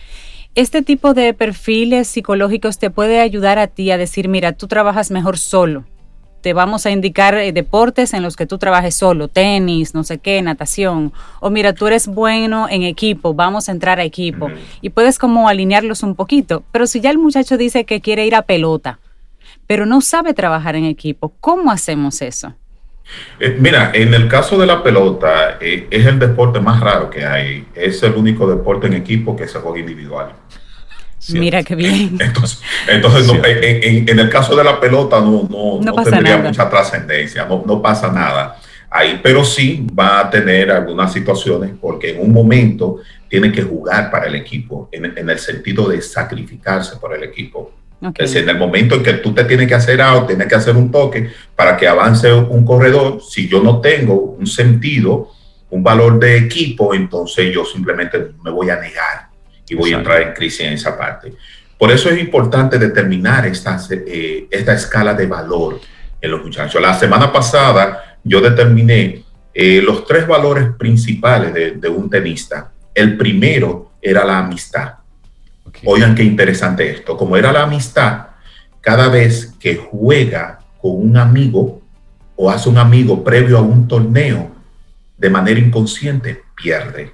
[0.54, 5.10] este tipo de perfiles psicológicos te puede ayudar a ti a decir, mira, tú trabajas
[5.10, 5.82] mejor solo.
[6.42, 10.18] Te vamos a indicar eh, deportes en los que tú trabajes solo, tenis, no sé
[10.18, 11.12] qué, natación.
[11.40, 14.48] O mira, tú eres bueno en equipo, vamos a entrar a equipo.
[14.80, 16.62] Y puedes como alinearlos un poquito.
[16.70, 19.00] Pero si ya el muchacho dice que quiere ir a pelota,
[19.66, 21.34] pero no sabe trabajar en equipo.
[21.40, 22.54] ¿Cómo hacemos eso?
[23.38, 27.24] Eh, mira, en el caso de la pelota, eh, es el deporte más raro que
[27.24, 27.66] hay.
[27.74, 30.32] Es el único deporte en equipo que se juega individual.
[31.32, 32.18] Mira qué bien.
[32.88, 35.48] Entonces, en, el caso de la pelota no,
[35.80, 38.58] no, tendría mucha trascendencia, no, pasa nada
[38.90, 42.98] ahí, pero sí va a tener algunas situaciones porque en un momento
[43.28, 47.72] tiene que jugar para el equipo, en, en el sentido de sacrificarse por el equipo.
[48.00, 50.54] Es decir, en el momento en que tú te tienes que hacer algo, tienes que
[50.54, 55.30] hacer un toque para que avance un corredor, si yo no tengo un sentido,
[55.70, 59.28] un valor de equipo, entonces yo simplemente me voy a negar
[59.68, 61.32] y voy a entrar en crisis en esa parte.
[61.78, 65.80] Por eso es importante determinar esta, eh, esta escala de valor
[66.20, 66.80] en los muchachos.
[66.80, 72.70] La semana pasada yo determiné eh, los tres valores principales de, de un tenista.
[72.94, 74.94] El primero era la amistad.
[75.84, 77.16] Oigan qué interesante esto.
[77.16, 78.26] Como era la amistad,
[78.80, 81.82] cada vez que juega con un amigo
[82.36, 84.50] o hace un amigo previo a un torneo
[85.16, 87.12] de manera inconsciente, pierde.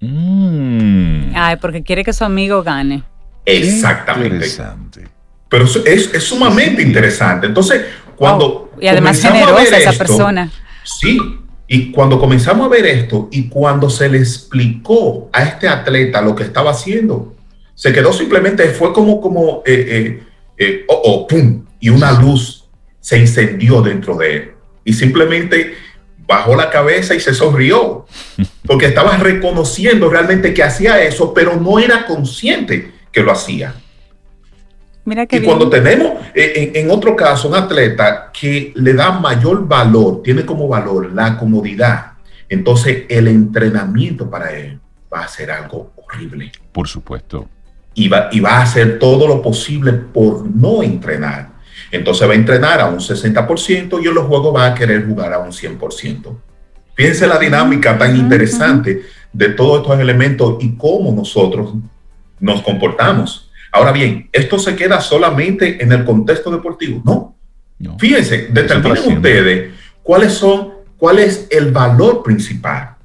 [0.00, 1.32] Mm.
[1.34, 3.02] Ay, porque quiere que su amigo gane.
[3.44, 4.46] Exactamente.
[5.48, 7.46] Pero es, es sumamente interesante.
[7.46, 7.86] Entonces,
[8.16, 8.70] cuando...
[8.80, 10.50] y además generosa esa persona.
[10.84, 11.18] Sí,
[11.66, 16.34] y cuando comenzamos a ver esto y cuando se le explicó a este atleta lo
[16.34, 17.34] que estaba haciendo,
[17.78, 20.22] se quedó simplemente, fue como, como, eh, eh,
[20.56, 22.68] eh, oh, oh, pum, y una luz
[22.98, 24.50] se incendió dentro de él.
[24.84, 25.74] Y simplemente
[26.26, 28.04] bajó la cabeza y se sonrió,
[28.66, 33.76] porque estaba reconociendo realmente que hacía eso, pero no era consciente que lo hacía.
[35.04, 40.20] Mira y cuando tenemos, en, en, otro caso, un atleta que le da mayor valor,
[40.24, 42.14] tiene como valor la comodidad,
[42.48, 44.80] entonces el entrenamiento para él
[45.14, 46.50] va a ser algo horrible.
[46.72, 47.48] Por supuesto
[47.98, 51.50] y va, a hacer todo lo posible por no entrenar.
[51.90, 55.32] Entonces va a entrenar a un 60% y en los juegos va a querer jugar
[55.32, 56.36] a un 100%.
[56.94, 61.74] Piense la dinámica tan interesante de todos estos elementos y cómo nosotros
[62.38, 63.50] nos comportamos.
[63.72, 67.02] Ahora bien, ¿esto se queda solamente en el contexto deportivo?
[67.04, 67.34] No.
[67.98, 69.74] Fíjense, determinen ustedes
[70.04, 72.96] cuáles son, cuál es el valor principal.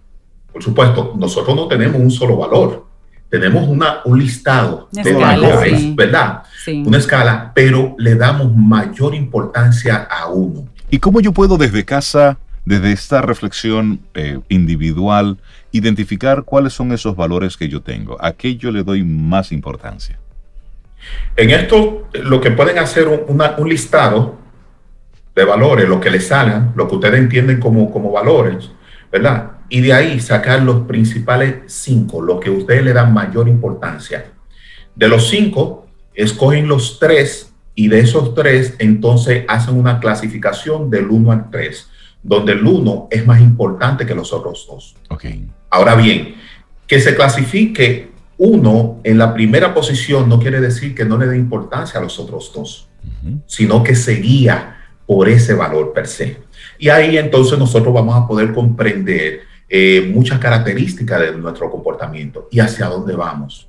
[0.52, 2.93] Por supuesto, nosotros no tenemos un solo valor
[3.34, 6.44] tenemos una, un listado de valores, ¿verdad?
[6.86, 10.68] Una escala, pero le damos mayor importancia a uno.
[10.92, 15.40] ¿Y cómo yo puedo desde casa, desde esta reflexión eh, individual,
[15.72, 18.24] identificar cuáles son esos valores que yo tengo?
[18.24, 20.20] ¿A qué yo le doy más importancia?
[21.36, 24.38] En esto, lo que pueden hacer un, un listado
[25.34, 28.70] de valores, lo que les salgan, lo que ustedes entienden como, como valores,
[29.12, 29.53] ¿verdad?
[29.70, 34.26] Y de ahí sacar los principales cinco, lo que ustedes le dan mayor importancia.
[34.96, 41.08] De los cinco, escogen los tres y de esos tres entonces hacen una clasificación del
[41.08, 41.90] 1 al 3,
[42.22, 44.96] donde el 1 es más importante que los otros dos.
[45.10, 45.48] Okay.
[45.70, 46.36] Ahora bien,
[46.86, 51.38] que se clasifique uno en la primera posición no quiere decir que no le dé
[51.38, 52.90] importancia a los otros dos,
[53.46, 56.38] sino que se guía por ese valor per se.
[56.78, 59.42] Y ahí entonces nosotros vamos a poder comprender
[59.76, 63.68] eh, muchas características de nuestro comportamiento y hacia dónde vamos.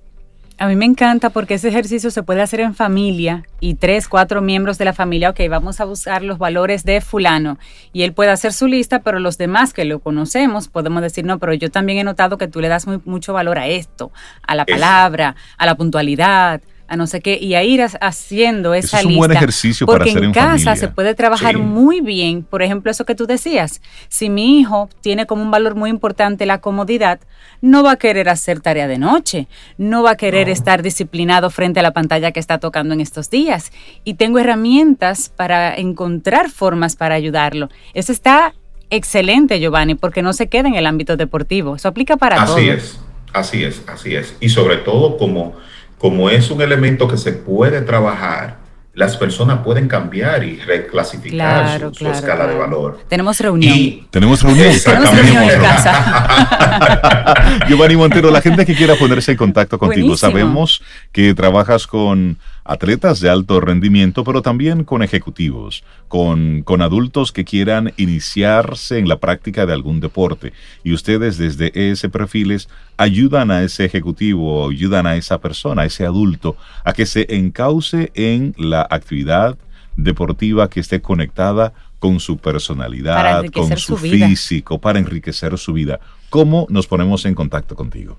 [0.58, 4.42] A mí me encanta porque ese ejercicio se puede hacer en familia y tres, cuatro
[4.42, 7.58] miembros de la familia, ok, vamos a buscar los valores de fulano
[7.94, 11.38] y él puede hacer su lista, pero los demás que lo conocemos podemos decir, no,
[11.38, 14.12] pero yo también he notado que tú le das mucho valor a esto,
[14.46, 16.60] a la palabra, a la puntualidad,
[16.94, 19.00] a no sé qué, y a ir haciendo esa.
[19.00, 22.42] Es un buen ejercicio porque para hacer en, casa se puede trabajar muy bien.
[22.42, 26.46] Por ejemplo, eso que tú decías, si mi hijo tiene como un valor muy importante
[26.46, 27.20] la comodidad,
[27.60, 31.80] no va a querer hacer tarea de noche, no va a querer estar disciplinado frente
[31.80, 33.72] a la pantalla que está tocando en estos días.
[34.04, 37.68] Y tengo herramientas para encontrar formas para ayudarlo.
[37.94, 38.54] Eso está
[38.90, 41.76] excelente, Giovanni, porque no se queda en el ámbito deportivo.
[41.76, 42.56] Eso aplica para todo.
[42.56, 43.00] Así es,
[43.32, 44.36] así es, así es.
[44.40, 45.54] Y sobre todo como
[45.98, 48.64] como es un elemento que se puede trabajar,
[48.94, 53.00] las personas pueden cambiar y reclasificar su, escala de valor.
[53.08, 54.06] Tenemos reunión.
[54.10, 54.72] tenemos reunión.
[54.84, 57.34] Tenemos reunión en casa.
[57.66, 63.20] Giovanni Montero, la gente que quiera ponerse en contacto contigo, sabemos que trabajas con atletas
[63.20, 69.18] de alto rendimiento, pero también con ejecutivos, con, con adultos que quieran iniciarse en la
[69.18, 70.52] práctica de algún deporte.
[70.82, 76.06] Y ustedes desde ese perfiles ayudan a ese ejecutivo, ayudan a esa persona, a ese
[76.06, 79.58] adulto, a que se encauce en la actividad
[79.96, 86.00] deportiva que esté conectada con su personalidad, con su, físico, para enriquecer su vida.
[86.30, 88.18] ¿Cómo nos ponemos en contacto contigo?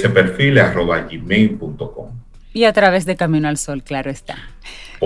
[0.62, 2.11] arroba gmail.com.
[2.52, 4.36] Y a través de Camino al Sol, claro está.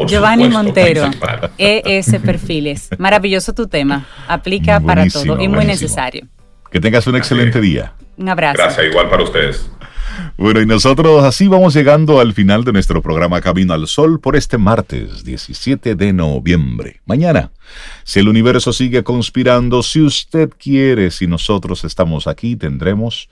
[0.06, 1.09] Giovanni Montero,
[1.59, 2.88] ES Perfiles.
[2.98, 4.05] Maravilloso tu tema.
[4.26, 6.26] Aplica para todo y muy necesario.
[6.72, 7.92] Que tengas un excelente día.
[8.16, 8.58] Un abrazo.
[8.58, 9.68] Gracias, igual para ustedes.
[10.36, 14.36] Bueno, y nosotros así vamos llegando al final de nuestro programa Camino al Sol por
[14.36, 17.00] este martes 17 de noviembre.
[17.06, 17.50] Mañana,
[18.04, 23.28] si el universo sigue conspirando, si usted quiere, si nosotros estamos aquí, tendremos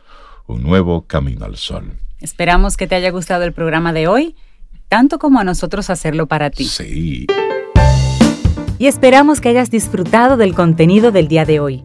[0.46, 1.92] un nuevo Camino al Sol.
[2.20, 4.36] Esperamos que te haya gustado el programa de hoy,
[4.88, 6.64] tanto como a nosotros hacerlo para ti.
[6.64, 7.26] Sí.
[8.78, 11.84] Y esperamos que hayas disfrutado del contenido del día de hoy.